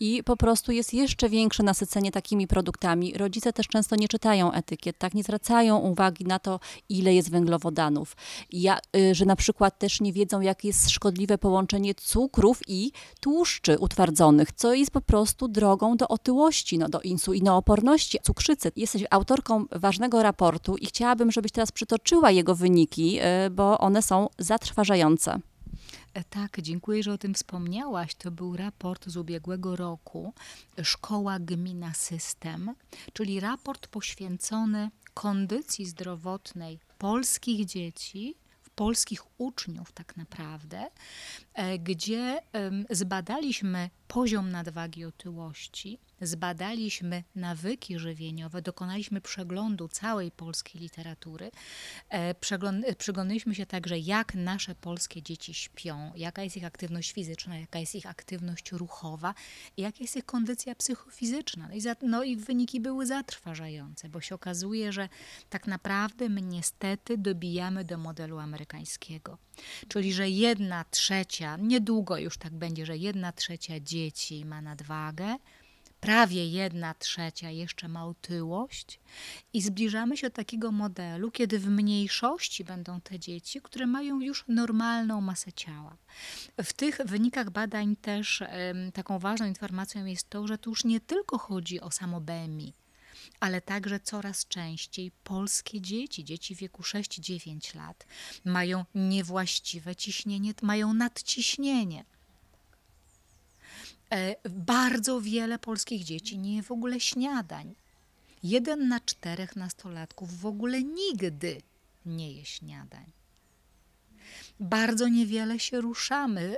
[0.00, 3.12] i po prostu jest jeszcze większe nasycenie takimi produktami.
[3.12, 8.16] Rodzice też często nie czytają etykiet, tak, nie zwracają uwagi na to, ile jest węglowodanów.
[8.52, 13.78] Ja, y, że na przykład też nie wiedzą, jakie jest szkodliwe połączenie cukrów i tłuszczy
[13.78, 18.72] utwardzonych, co jest po prostu drogą do otyłości, no, do insulinooporności, cukrzycy.
[18.76, 24.28] Jesteś autorką ważnego raportu i chciałabym, żebyś teraz przytoczyła jego wyniki, y, bo one są
[24.38, 25.40] zatrważające.
[26.14, 28.14] E, Tak, dziękuję, że o tym wspomniałaś.
[28.14, 30.32] To był raport z ubiegłego roku
[30.82, 32.74] Szkoła Gmina System,
[33.12, 38.34] czyli raport poświęcony kondycji zdrowotnej polskich dzieci,
[38.74, 40.90] polskich uczniów tak naprawdę,
[41.54, 42.40] e, gdzie
[42.90, 51.50] zbadaliśmy poziom nadwagi otyłości, zbadaliśmy nawyki żywieniowe, dokonaliśmy przeglądu całej polskiej literatury,
[52.08, 52.34] e,
[52.98, 57.94] przyglądaliśmy się także, jak nasze polskie dzieci śpią, jaka jest ich aktywność fizyczna, jaka jest
[57.94, 59.34] ich aktywność ruchowa
[59.76, 61.68] jaka jest ich kondycja psychofizyczna.
[61.68, 65.08] No i, za, no i wyniki były zatrważające, bo się okazuje, że
[65.50, 69.33] tak naprawdę my niestety dobijamy do modelu amerykańskiego.
[69.88, 75.36] Czyli, że jedna trzecia, niedługo już tak będzie, że jedna trzecia dzieci ma nadwagę,
[76.00, 79.00] prawie jedna trzecia jeszcze ma otyłość
[79.52, 84.44] i zbliżamy się do takiego modelu, kiedy w mniejszości będą te dzieci, które mają już
[84.48, 85.96] normalną masę ciała.
[86.64, 88.42] W tych wynikach badań też
[88.94, 92.72] taką ważną informacją jest to, że tu już nie tylko chodzi o samo BMI,
[93.44, 98.06] ale także coraz częściej polskie dzieci, dzieci wieku 6-9 lat,
[98.44, 102.04] mają niewłaściwe ciśnienie, mają nadciśnienie.
[104.12, 107.74] E, bardzo wiele polskich dzieci nie je w ogóle śniadań.
[108.42, 111.62] Jeden na czterech nastolatków w ogóle nigdy
[112.06, 113.12] nie je śniadań.
[114.60, 116.56] Bardzo niewiele się ruszamy.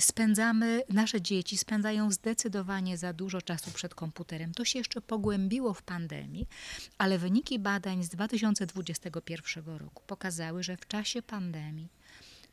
[0.00, 4.54] Spędzamy, nasze dzieci spędzają zdecydowanie za dużo czasu przed komputerem.
[4.54, 6.46] To się jeszcze pogłębiło w pandemii,
[6.98, 11.88] ale wyniki badań z 2021 roku pokazały, że w czasie pandemii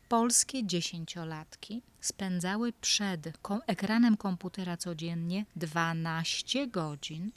[0.10, 3.30] polskie dziesięciolatki spędzały przed
[3.68, 7.32] ekranem komputera codziennie 12 godzin,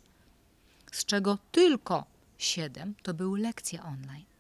[0.93, 2.07] z czego tylko
[2.39, 4.34] 7 to były lekcje online.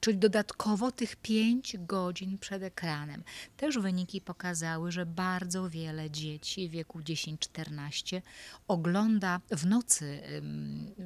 [0.00, 3.24] Czyli dodatkowo tych 5 godzin przed ekranem.
[3.56, 8.22] Też wyniki pokazały, że bardzo wiele dzieci w wieku 10-14
[8.68, 10.20] ogląda w nocy,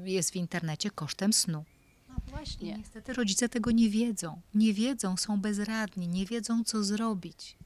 [0.05, 1.65] jest w internecie kosztem snu.
[2.09, 2.79] No I właśnie.
[2.79, 4.41] niestety rodzice tego nie wiedzą.
[4.55, 7.57] Nie wiedzą, są bezradni, nie wiedzą, co zrobić.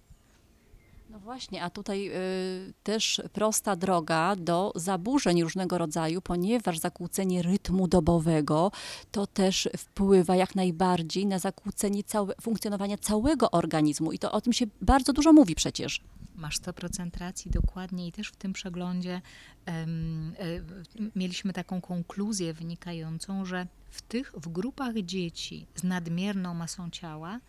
[1.17, 7.89] No właśnie, a tutaj y, też prosta droga do zaburzeń różnego rodzaju, ponieważ zakłócenie rytmu
[7.89, 8.73] dobowego
[9.12, 14.53] to też wpływa jak najbardziej na zakłócenie całe, funkcjonowania całego organizmu i to o tym
[14.53, 16.01] się bardzo dużo mówi przecież.
[16.35, 18.07] Masz 100% racji, dokładnie.
[18.07, 19.23] I też w tym przeglądzie
[19.67, 26.91] em, e, mieliśmy taką konkluzję wynikającą, że w tych w grupach dzieci z nadmierną masą
[26.91, 27.41] ciała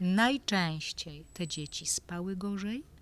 [0.00, 2.93] najczęściej te dzieci spały gorzej,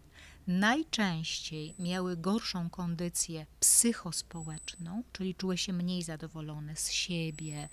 [0.47, 7.69] najczęściej miały gorszą kondycję psychospołeczną, czyli czuły się mniej zadowolone z siebie,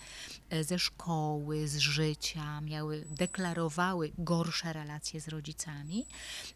[0.50, 6.06] e, ze szkoły, z życia, miały, deklarowały gorsze relacje z rodzicami.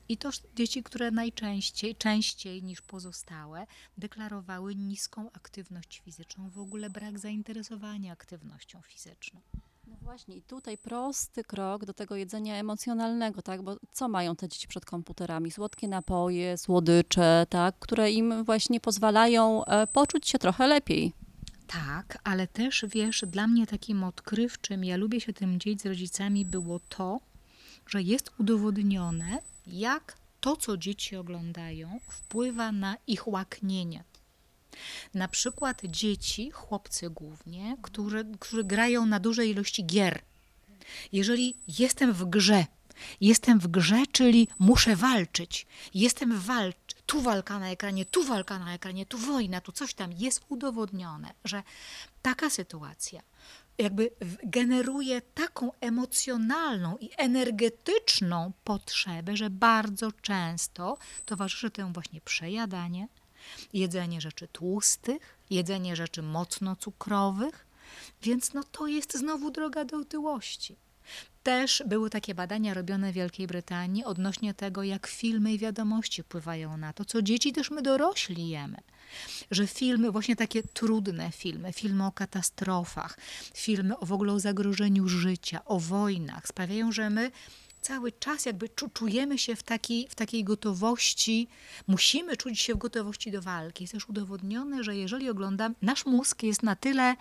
[0.09, 7.19] I to dzieci, które najczęściej, częściej niż pozostałe, deklarowały niską aktywność fizyczną, w ogóle brak
[7.19, 9.41] zainteresowania aktywnością fizyczną.
[10.03, 13.61] Właśnie, i tutaj prosty krok do tego jedzenia emocjonalnego, tak?
[13.61, 15.51] Bo co mają te dzieci przed komputerami?
[15.51, 17.75] Słodkie napoje, słodycze, tak?
[17.79, 21.13] Które im właśnie pozwalają e, poczuć się trochę lepiej.
[21.67, 26.45] Tak, ale też wiesz, dla mnie takim odkrywczym, ja lubię się tym dzielić z rodzicami,
[26.45, 27.19] było to,
[27.87, 34.03] że jest udowodnione, jak to, co dzieci oglądają, wpływa na ich łaknienie.
[35.13, 40.21] Na przykład dzieci, chłopcy głównie, którzy, którzy grają na dużej ilości gier.
[41.11, 42.65] Jeżeli jestem w grze,
[43.21, 48.73] jestem w grze, czyli muszę walczyć, jestem walcz, tu walka na ekranie, tu walka na
[48.73, 51.63] ekranie, tu wojna, tu coś tam, jest udowodnione, że
[52.21, 53.21] taka sytuacja
[53.77, 54.09] jakby
[54.43, 63.07] generuje taką emocjonalną i energetyczną potrzebę, że bardzo często towarzyszy temu właśnie przejadanie,
[63.73, 67.65] jedzenie rzeczy tłustych, jedzenie rzeczy mocno cukrowych,
[68.21, 70.75] więc no to jest znowu droga do otyłości.
[71.43, 76.77] Też były takie badania robione w Wielkiej Brytanii odnośnie tego, jak filmy i wiadomości wpływają
[76.77, 78.77] na to, co dzieci też my dorośli jemy.
[79.51, 83.17] Że filmy, właśnie takie trudne filmy, filmy o katastrofach,
[83.55, 87.31] filmy o w ogóle o zagrożeniu życia, o wojnach, sprawiają, że my
[87.83, 91.47] cały czas jakby czu, czujemy się w takiej, w takiej gotowości,
[91.87, 93.83] musimy czuć się w gotowości do walki.
[93.83, 97.15] Jest też udowodnione, że jeżeli oglądamy, nasz mózg jest na tyle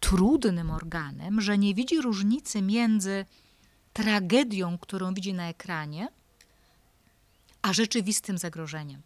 [0.00, 3.24] trudnym organem, że nie widzi różnicy między
[3.92, 6.08] tragedią, którą widzi na ekranie,
[7.62, 9.02] a rzeczywistym zagrożeniem.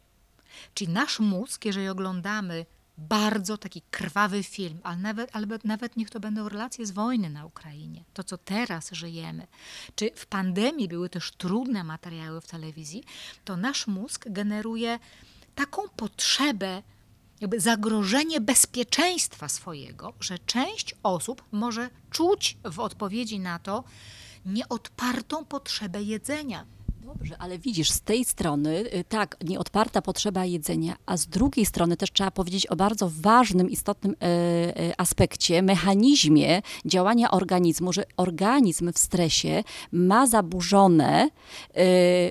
[0.75, 2.67] Czyli nasz mózg, jeżeli oglądamy
[2.99, 7.47] bardzo taki krwawy film, ale nawet, ale nawet niech to będą relacje z wojny na
[7.47, 9.47] Ukrainie, to co teraz żyjemy,
[9.95, 13.05] czy w pandemii były też trudne materiały w telewizji,
[13.45, 14.99] to nasz mózg generuje
[15.55, 16.83] taką potrzebę,
[17.41, 23.85] jakby zagrożenie bezpieczeństwa swojego, że część osób może czuć w odpowiedzi na to
[24.47, 26.67] nieodpartą potrzebę jedzenia.
[27.19, 31.97] Dobrze, ale widzisz, z tej strony, y, tak, nieodparta potrzeba jedzenia, a z drugiej strony
[31.97, 38.93] też trzeba powiedzieć o bardzo ważnym, istotnym e, e, aspekcie, mechanizmie działania organizmu, że organizm
[38.93, 41.29] w stresie ma zaburzone
[41.75, 41.85] e,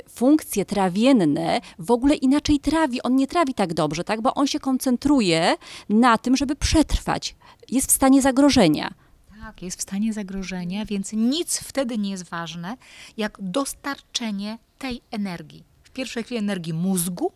[0.10, 3.02] funkcje trawienne, w ogóle inaczej trawi.
[3.02, 5.56] On nie trawi tak dobrze, tak, bo on się koncentruje
[5.90, 7.36] na tym, żeby przetrwać.
[7.70, 8.94] Jest w stanie zagrożenia.
[9.42, 12.78] Tak, jest w stanie zagrożenia, więc nic wtedy nie jest ważne,
[13.18, 15.64] jak dostarczenie tej energii.
[15.84, 17.32] W pierwszej chwili energii mózgu,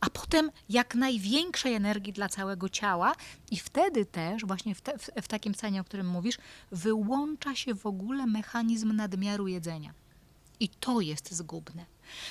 [0.00, 3.12] a potem jak największej energii dla całego ciała,
[3.50, 6.38] i wtedy też, właśnie w, te, w, w takim stanie, o którym mówisz,
[6.72, 9.94] wyłącza się w ogóle mechanizm nadmiaru jedzenia.
[10.60, 11.86] I to jest zgubne.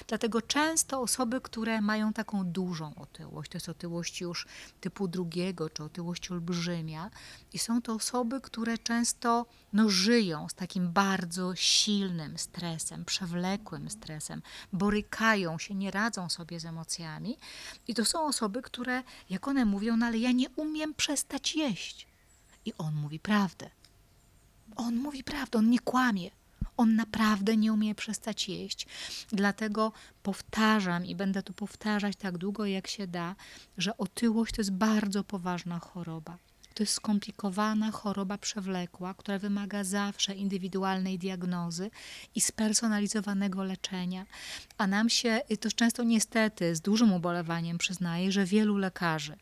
[0.07, 4.47] Dlatego często osoby, które mają taką dużą otyłość, to jest otyłość już
[4.81, 7.09] typu drugiego, czy otyłość olbrzymia,
[7.53, 14.41] i są to osoby, które często no, żyją z takim bardzo silnym stresem, przewlekłym stresem,
[14.73, 17.37] borykają się, nie radzą sobie z emocjami.
[17.87, 22.07] I to są osoby, które, jak one mówią, no ale ja nie umiem przestać jeść.
[22.65, 23.69] I on mówi prawdę.
[24.75, 26.31] On mówi prawdę, on nie kłamie.
[26.77, 28.87] On naprawdę nie umie przestać jeść.
[29.31, 29.91] Dlatego
[30.23, 33.35] powtarzam i będę to powtarzać tak długo, jak się da,
[33.77, 36.37] że otyłość to jest bardzo poważna choroba.
[36.73, 41.91] To jest skomplikowana choroba przewlekła, która wymaga zawsze indywidualnej diagnozy
[42.35, 44.25] i spersonalizowanego leczenia.
[44.77, 49.35] A nam się, to często niestety z dużym ubolewaniem przyznaję, że wielu lekarzy,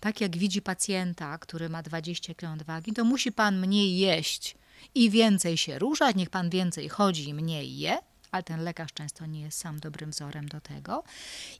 [0.00, 4.56] tak jak widzi pacjenta, który ma 20 kg wagi, to musi pan mniej jeść
[4.94, 7.98] i więcej się ruszać, niech pan więcej chodzi mniej je,
[8.30, 11.04] ale ten lekarz często nie jest sam dobrym wzorem do tego.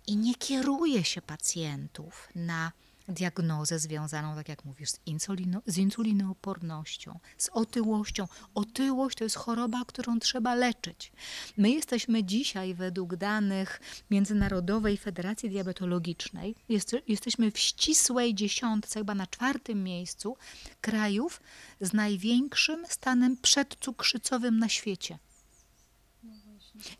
[0.07, 2.73] I nie kieruje się pacjentów na
[3.09, 8.29] diagnozę związaną, tak jak mówisz, z, insulino, z insulinoopornością, z otyłością.
[8.55, 11.13] Otyłość to jest choroba, którą trzeba leczyć.
[11.57, 13.81] My jesteśmy dzisiaj, według danych
[14.11, 20.37] Międzynarodowej Federacji Diabetologicznej, jest, jesteśmy w ścisłej dziesiątce, chyba na czwartym miejscu
[20.81, 21.41] krajów
[21.81, 25.19] z największym stanem przedcukrzycowym na świecie.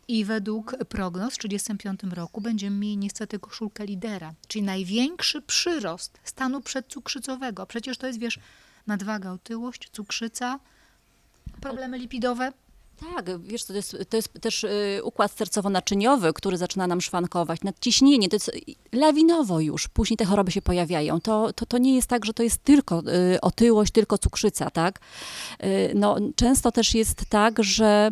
[0.07, 6.61] I według prognoz w 1935 roku będziemy mieli niestety koszulkę lidera, czyli największy przyrost stanu
[6.61, 7.65] przedcukrzycowego.
[7.65, 8.39] Przecież to jest, wiesz,
[8.87, 10.59] nadwaga, otyłość, cukrzyca,
[11.61, 12.53] problemy lipidowe.
[12.99, 18.29] Tak, wiesz, to jest, to jest też y, układ sercowo-naczyniowy, który zaczyna nam szwankować, nadciśnienie,
[18.29, 18.51] to jest
[18.91, 21.21] lawinowo już, później te choroby się pojawiają.
[21.21, 22.99] To, to, to nie jest tak, że to jest tylko
[23.33, 24.99] y, otyłość, tylko cukrzyca, tak?
[25.63, 28.11] Y, no, często też jest tak, że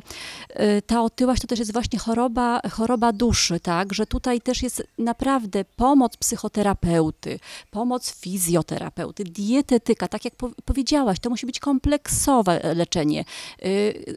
[0.49, 3.93] y, ta otyłość to też jest właśnie choroba, choroba duszy, tak?
[3.93, 7.39] Że tutaj też jest naprawdę pomoc psychoterapeuty,
[7.71, 13.25] pomoc fizjoterapeuty, dietetyka, tak jak po, powiedziałaś, to musi być kompleksowe leczenie,
[13.65, 14.15] y,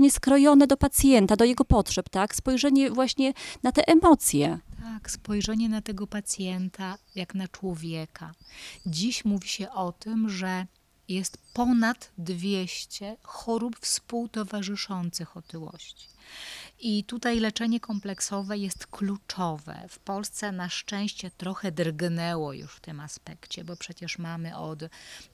[0.00, 2.34] leczenie skrojone do pacjenta, do jego potrzeb, tak?
[2.34, 3.32] Spojrzenie właśnie
[3.62, 4.58] na te emocje.
[4.82, 8.34] Tak, spojrzenie na tego pacjenta jak na człowieka.
[8.86, 10.66] Dziś mówi się o tym, że
[11.08, 16.08] jest ponad 200 chorób współtowarzyszących otyłości.
[16.80, 19.86] I tutaj leczenie kompleksowe jest kluczowe.
[19.88, 24.78] W Polsce na szczęście trochę drgnęło już w tym aspekcie, bo przecież mamy od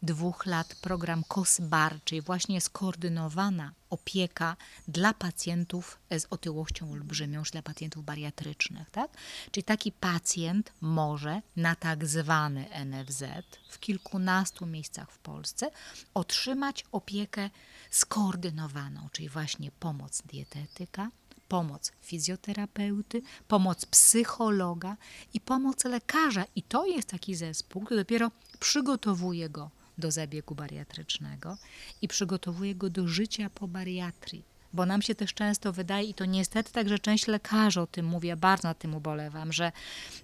[0.02, 4.56] dwóch lat program KOSBAR, czyli właśnie skoordynowana opieka
[4.88, 8.90] dla pacjentów z otyłością olbrzymią, czy dla pacjentów bariatrycznych.
[8.90, 9.10] Tak?
[9.50, 13.24] Czyli taki pacjent może na tak zwany NFZ
[13.68, 15.70] w kilkunastu miejscach w Polsce
[16.14, 17.50] otrzymać opiekę
[17.90, 21.10] skoordynowaną, czyli właśnie pomoc dietetyka,
[21.48, 24.96] pomoc fizjoterapeuty, pomoc psychologa
[25.34, 26.44] i pomoc lekarza.
[26.56, 28.30] I to jest taki zespół, który dopiero
[28.60, 31.56] przygotowuje go do zabiegu bariatrycznego
[32.02, 34.56] i przygotowuje go do życia po bariatrii.
[34.72, 38.28] Bo nam się też często wydaje, i to niestety także część lekarzy o tym mówi,
[38.28, 39.72] ja bardzo nad tym ubolewam, że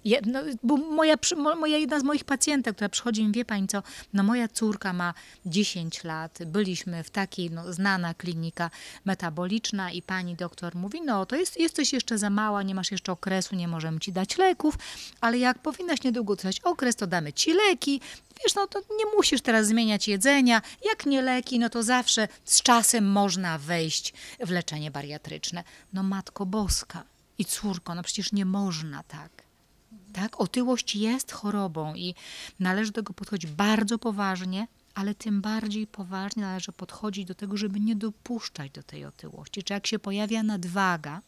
[0.05, 1.15] je, no, bo moja,
[1.59, 5.13] moja jedna z moich pacjentek, która przychodzi mi, wie pani co, no moja córka ma
[5.45, 8.69] 10 lat, byliśmy w takiej no, znana klinika
[9.05, 13.11] metaboliczna i pani doktor mówi, no to jest, jesteś jeszcze za mała, nie masz jeszcze
[13.11, 14.77] okresu, nie możemy ci dać leków,
[15.21, 18.01] ale jak powinnaś niedługo trwać okres, to damy ci leki,
[18.43, 20.61] wiesz, no to nie musisz teraz zmieniać jedzenia.
[20.85, 25.63] Jak nie leki, no to zawsze z czasem można wejść w leczenie bariatryczne.
[25.93, 27.03] No Matko Boska
[27.37, 29.43] i córko, no przecież nie można tak.
[30.13, 32.15] Tak, otyłość jest chorobą i
[32.59, 37.79] należy do tego podchodzić bardzo poważnie, ale tym bardziej poważnie należy podchodzić do tego, żeby
[37.79, 39.63] nie dopuszczać do tej otyłości.
[39.63, 41.21] Czy jak się pojawia nadwaga,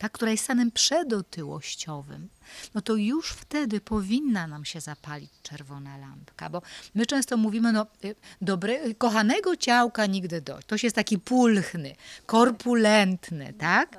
[0.00, 2.28] ta, która jest stanem przedotyłościowym,
[2.74, 6.62] no to już wtedy powinna nam się zapalić czerwona lampka, bo
[6.94, 10.66] my często mówimy, no y, dobre, kochanego ciałka nigdy dość.
[10.66, 11.96] To jest taki pulchny,
[12.26, 13.96] korpulentny, tak?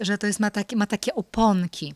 [0.00, 1.94] Że to jest, ma, takie, ma takie oponki.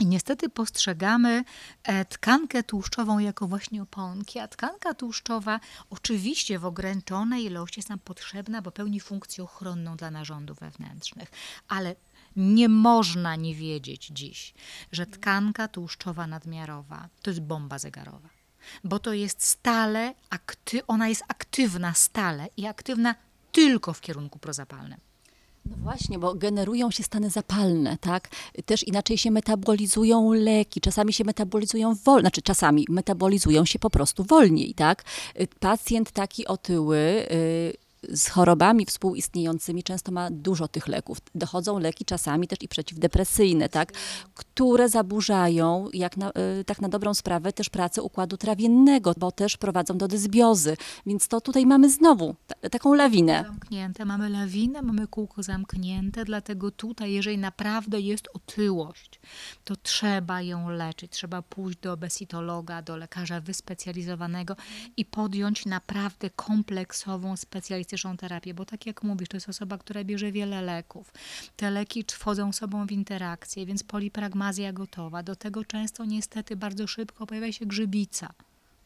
[0.00, 1.44] I niestety postrzegamy
[1.82, 5.60] e, tkankę tłuszczową jako właśnie oponki, a tkanka tłuszczowa
[5.90, 11.30] oczywiście w ograniczonej ilości jest nam potrzebna, bo pełni funkcję ochronną dla narządów wewnętrznych,
[11.68, 11.96] ale
[12.36, 14.54] nie można nie wiedzieć dziś,
[14.92, 18.28] że tkanka tłuszczowa nadmiarowa to jest bomba zegarowa,
[18.84, 23.14] bo to jest stale, akty- ona jest aktywna stale i aktywna
[23.52, 24.98] tylko w kierunku prozapalnym.
[25.66, 28.28] No właśnie, bo generują się stany zapalne, tak?
[28.66, 34.24] Też inaczej się metabolizują leki, czasami się metabolizują wolniej, znaczy czasami metabolizują się po prostu
[34.24, 35.04] wolniej, tak?
[35.60, 41.18] Pacjent taki otyły, y, z chorobami współistniejącymi często ma dużo tych leków.
[41.34, 43.92] Dochodzą leki czasami też i przeciwdepresyjne, tak,
[44.34, 46.30] które zaburzają, jak na,
[46.60, 50.76] y, tak na dobrą sprawę, też pracę układu trawiennego, bo też prowadzą do dysbiozy.
[51.06, 53.44] Więc to tutaj mamy znowu ta, taką lawinę.
[53.46, 59.20] Zamknięte, mamy lawinę, mamy kółko zamknięte, dlatego tutaj, jeżeli naprawdę jest otyłość,
[59.64, 61.12] to trzeba ją leczyć.
[61.12, 64.56] Trzeba pójść do besitologa, do lekarza wyspecjalizowanego
[64.96, 67.36] i podjąć naprawdę kompleksową,
[67.94, 71.12] specjalistyczną terapię, bo tak jak mówisz, to jest osoba, która bierze wiele leków.
[71.56, 75.22] Te leki wchodzą sobą w interakcję, więc polipragmazja gotowa.
[75.22, 78.34] Do tego często niestety bardzo szybko pojawia się grzybica.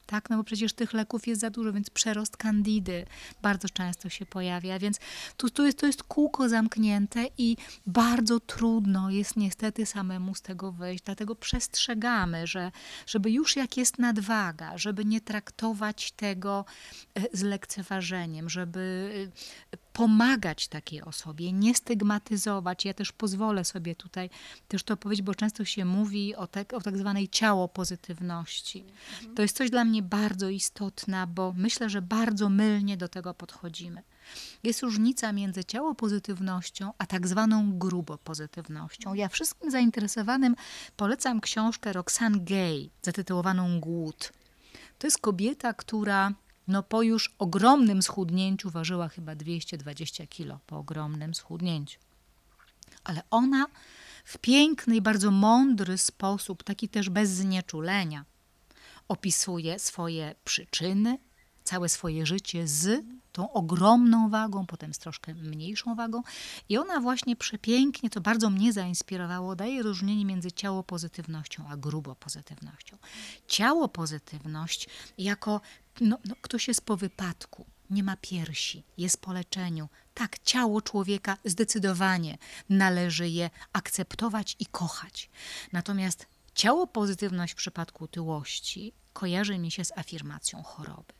[0.09, 3.07] Tak, no bo przecież tych leków jest za dużo, więc przerost kandidy
[3.43, 4.99] bardzo często się pojawia, więc
[5.37, 7.57] tu, tu jest, to jest kółko zamknięte i
[7.87, 11.05] bardzo trudno jest niestety samemu z tego wyjść.
[11.05, 12.73] Dlatego przestrzegamy, że
[13.07, 16.65] żeby już jak jest nadwaga, żeby nie traktować tego
[17.15, 19.13] e, z lekceważeniem, żeby
[19.73, 22.85] e, pomagać takiej osobie, nie stygmatyzować.
[22.85, 24.31] Ja też pozwolę sobie tutaj
[24.69, 28.85] też to powiedzieć, bo często się mówi o, tak, o tak zwanej ciało pozytywności.
[29.37, 34.03] To jest coś dla mnie bardzo istotne, bo myślę, że bardzo mylnie do tego podchodzimy.
[34.63, 39.15] Jest różnica między ciało pozytywnością, a tak zwaną grubo pozytywnością.
[39.15, 40.57] Ja wszystkim zainteresowanym
[40.97, 44.33] polecam książkę Roxane Gay, zatytułowaną Głód.
[44.99, 46.33] To jest kobieta, która
[46.69, 52.01] no po już ogromnym schudnięciu ważyła chyba 220 kilo po ogromnym schudnięciu.
[53.05, 53.67] Ale ona
[54.25, 58.25] w piękny i bardzo mądry sposób, taki też bez znieczulenia,
[59.09, 61.19] opisuje swoje przyczyny,
[61.69, 66.23] całe swoje życie z tą ogromną wagą, potem z troszkę mniejszą wagą.
[66.69, 72.15] I ona właśnie przepięknie, to bardzo mnie zainspirowało, daje różnienie między ciało pozytywnością a grubo
[72.15, 72.97] pozytywnością.
[73.47, 74.89] Ciało pozytywność
[75.19, 75.61] jako
[76.01, 79.89] no, no, ktoś jest po wypadku, nie ma piersi, jest po leczeniu.
[80.15, 82.39] Tak, ciało człowieka zdecydowanie
[82.69, 85.31] należy je akceptować i kochać.
[85.73, 91.18] Natomiast ciało pozytywność w przypadku otyłości kojarzy mi się z afirmacją choroby.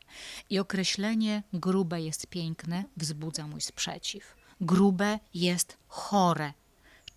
[0.49, 4.35] I określenie grube jest piękne wzbudza mój sprzeciw.
[4.61, 6.53] Grube jest chore.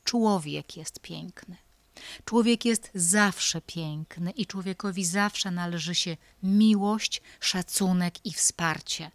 [0.05, 1.57] Człowiek jest piękny.
[2.25, 9.11] Człowiek jest zawsze piękny i człowiekowi zawsze należy się miłość, szacunek i wsparcie.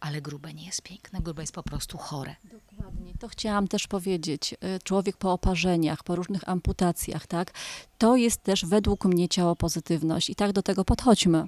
[0.00, 2.36] Ale grube nie jest piękne, grube jest po prostu chore.
[2.44, 3.12] Dokładnie.
[3.18, 4.52] To chciałam też powiedzieć.
[4.52, 7.52] Y, człowiek po oparzeniach, po różnych amputacjach, tak?
[7.98, 11.46] To jest też według mnie ciało pozytywność i tak do tego podchodźmy.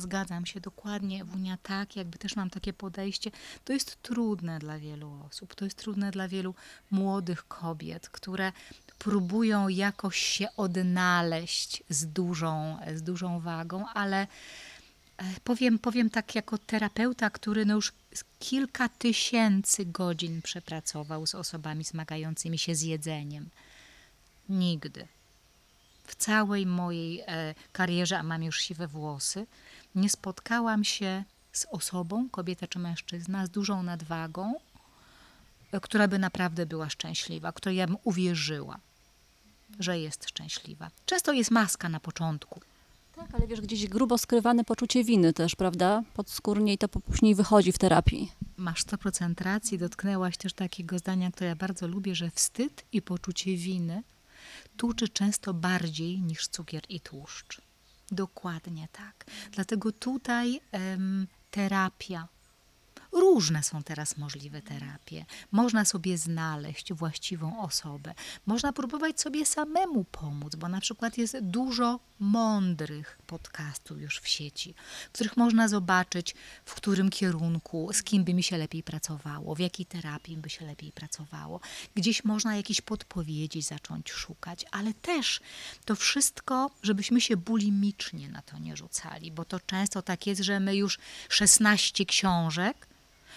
[0.00, 3.30] Zgadzam się dokładnie, Wunia, tak, jakby też mam takie podejście.
[3.64, 6.54] To jest trudne dla wielu osób, to jest trudne dla wielu
[6.90, 8.52] młodych kobiet, które
[8.98, 14.26] próbują jakoś się odnaleźć z dużą, z dużą wagą, ale
[15.16, 17.92] e, powiem, powiem tak jako terapeuta, który no już
[18.38, 23.50] kilka tysięcy godzin przepracował z osobami zmagającymi się z jedzeniem.
[24.48, 25.08] Nigdy.
[26.10, 29.46] W całej mojej e, karierze, a mam już siwe włosy,
[29.94, 34.54] nie spotkałam się z osobą, kobieta czy mężczyzna, z dużą nadwagą,
[35.72, 38.80] e, która by naprawdę była szczęśliwa, której ja bym uwierzyła
[39.78, 40.90] że jest szczęśliwa.
[41.06, 42.60] Często jest maska na początku.
[43.16, 46.02] Tak, ale wiesz, gdzieś grubo skrywane poczucie winy też, prawda?
[46.14, 48.32] Podskórnie i to później wychodzi w terapii.
[48.56, 53.56] Masz 100% racji, dotknęłaś też takiego zdania, które ja bardzo lubię, że wstyd i poczucie
[53.56, 54.02] winy
[54.76, 57.60] tuczy często bardziej niż cukier i tłuszcz.
[58.12, 59.24] Dokładnie tak.
[59.52, 62.28] Dlatego tutaj em, terapia,
[63.12, 65.24] Różne są teraz możliwe terapie.
[65.52, 68.14] Można sobie znaleźć właściwą osobę.
[68.46, 74.74] Można próbować sobie samemu pomóc, bo na przykład jest dużo mądrych podcastów już w sieci,
[75.08, 76.34] w których można zobaczyć,
[76.64, 80.66] w którym kierunku, z kim by mi się lepiej pracowało, w jakiej terapii by się
[80.66, 81.60] lepiej pracowało.
[81.94, 85.40] Gdzieś można jakieś podpowiedzi zacząć szukać, ale też
[85.84, 90.60] to wszystko, żebyśmy się bulimicznie na to nie rzucali, bo to często tak jest, że
[90.60, 90.98] my już
[91.28, 92.90] 16 książek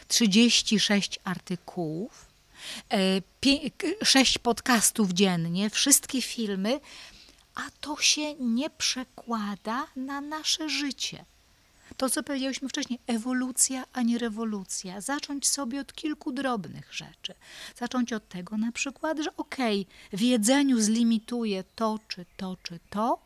[0.08, 2.26] 36 artykułów,
[4.04, 6.80] 6 e, podcastów dziennie, wszystkie filmy,
[7.56, 11.26] a to się nie przekłada na nasze życie.
[11.97, 15.01] To, co powiedzieliśmy wcześniej, ewolucja, a nie rewolucja.
[15.01, 17.34] Zacząć sobie od kilku drobnych rzeczy.
[17.76, 22.80] Zacząć od tego na przykład, że okej, okay, w jedzeniu zlimituję to, czy to, czy
[22.89, 23.20] to,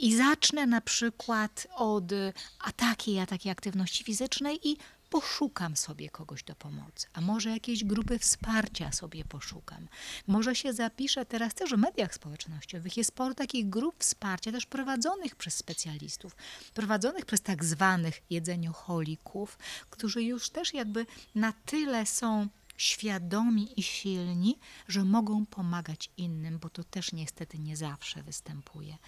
[0.00, 2.12] i zacznę na przykład od
[2.58, 4.76] a takiej, a takiej aktywności fizycznej i
[5.10, 9.88] poszukam sobie kogoś do pomocy, a może jakiejś grupy wsparcia sobie poszukam.
[10.26, 12.96] Może się zapiszę teraz też w mediach społecznościowych.
[12.96, 16.36] Jest sporo takich grup wsparcia, też prowadzonych przez specjalistów,
[16.74, 19.58] prowadzonych przez tak zwanych jedzenioholików,
[19.90, 24.58] którzy już też jakby na tyle są świadomi i silni,
[24.88, 28.98] że mogą pomagać innym, bo to też niestety nie zawsze występuje.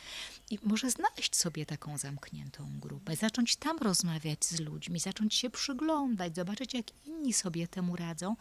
[0.50, 6.36] I może znaleźć sobie taką zamkniętą grupę, zacząć tam rozmawiać z ludźmi, zacząć się przyglądać,
[6.36, 8.36] zobaczyć, jak inni sobie temu radzą,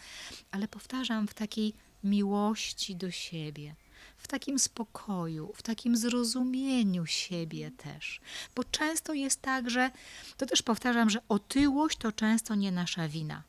[0.52, 1.74] ale powtarzam, w takiej
[2.04, 3.76] miłości do siebie.
[4.18, 8.22] W takim spokoju, w takim zrozumieniu siebie też.
[8.56, 9.92] Bo często jest tak, że
[10.38, 13.44] to też powtarzam, że otyłość to często nie nasza wina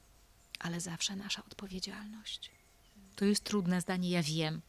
[0.61, 2.51] ale zawsze nasza odpowiedzialność.
[3.17, 4.61] To jest trudne zdanie, ja wiem,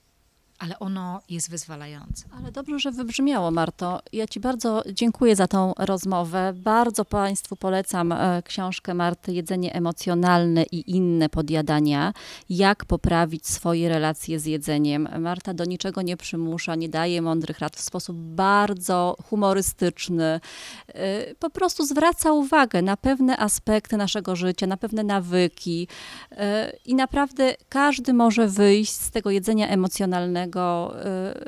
[0.61, 2.25] ale ono jest wyzwalające.
[2.37, 4.01] Ale dobrze, że wybrzmiało, Marto.
[4.13, 6.53] Ja Ci bardzo dziękuję za tą rozmowę.
[6.55, 12.13] Bardzo Państwu polecam e, książkę Marty Jedzenie emocjonalne i inne podjadania.
[12.49, 15.07] Jak poprawić swoje relacje z jedzeniem.
[15.19, 20.39] Marta do niczego nie przymusza, nie daje mądrych rad w sposób bardzo humorystyczny.
[20.87, 25.87] E, po prostu zwraca uwagę na pewne aspekty naszego życia, na pewne nawyki.
[26.31, 30.50] E, I naprawdę każdy może wyjść z tego jedzenia emocjonalnego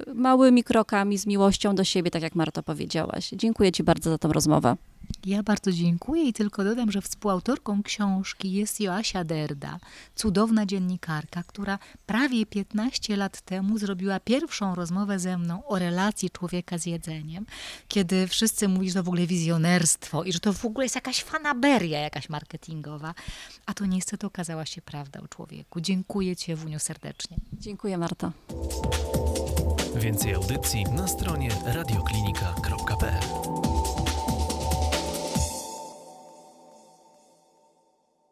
[0.10, 3.30] y, małymi krokami, z miłością do siebie, tak jak Marto powiedziałaś.
[3.34, 4.76] Dziękuję Ci bardzo za tą rozmowę.
[5.26, 9.80] Ja bardzo dziękuję i tylko dodam, że współautorką książki jest Joasia Derda,
[10.16, 16.78] cudowna dziennikarka, która prawie 15 lat temu zrobiła pierwszą rozmowę ze mną o relacji człowieka
[16.78, 17.46] z jedzeniem,
[17.88, 21.24] kiedy wszyscy mówili, że to w ogóle wizjonerstwo i że to w ogóle jest jakaś
[21.24, 23.14] fanaberia jakaś marketingowa,
[23.66, 25.82] a to niestety okazała się prawda o człowieku.
[25.82, 27.38] Dziękuję Ci, Ewuniu, serdecznie.
[27.54, 28.32] Dziękuję, Marto.
[29.96, 32.04] Więcej audycji na stronie Radio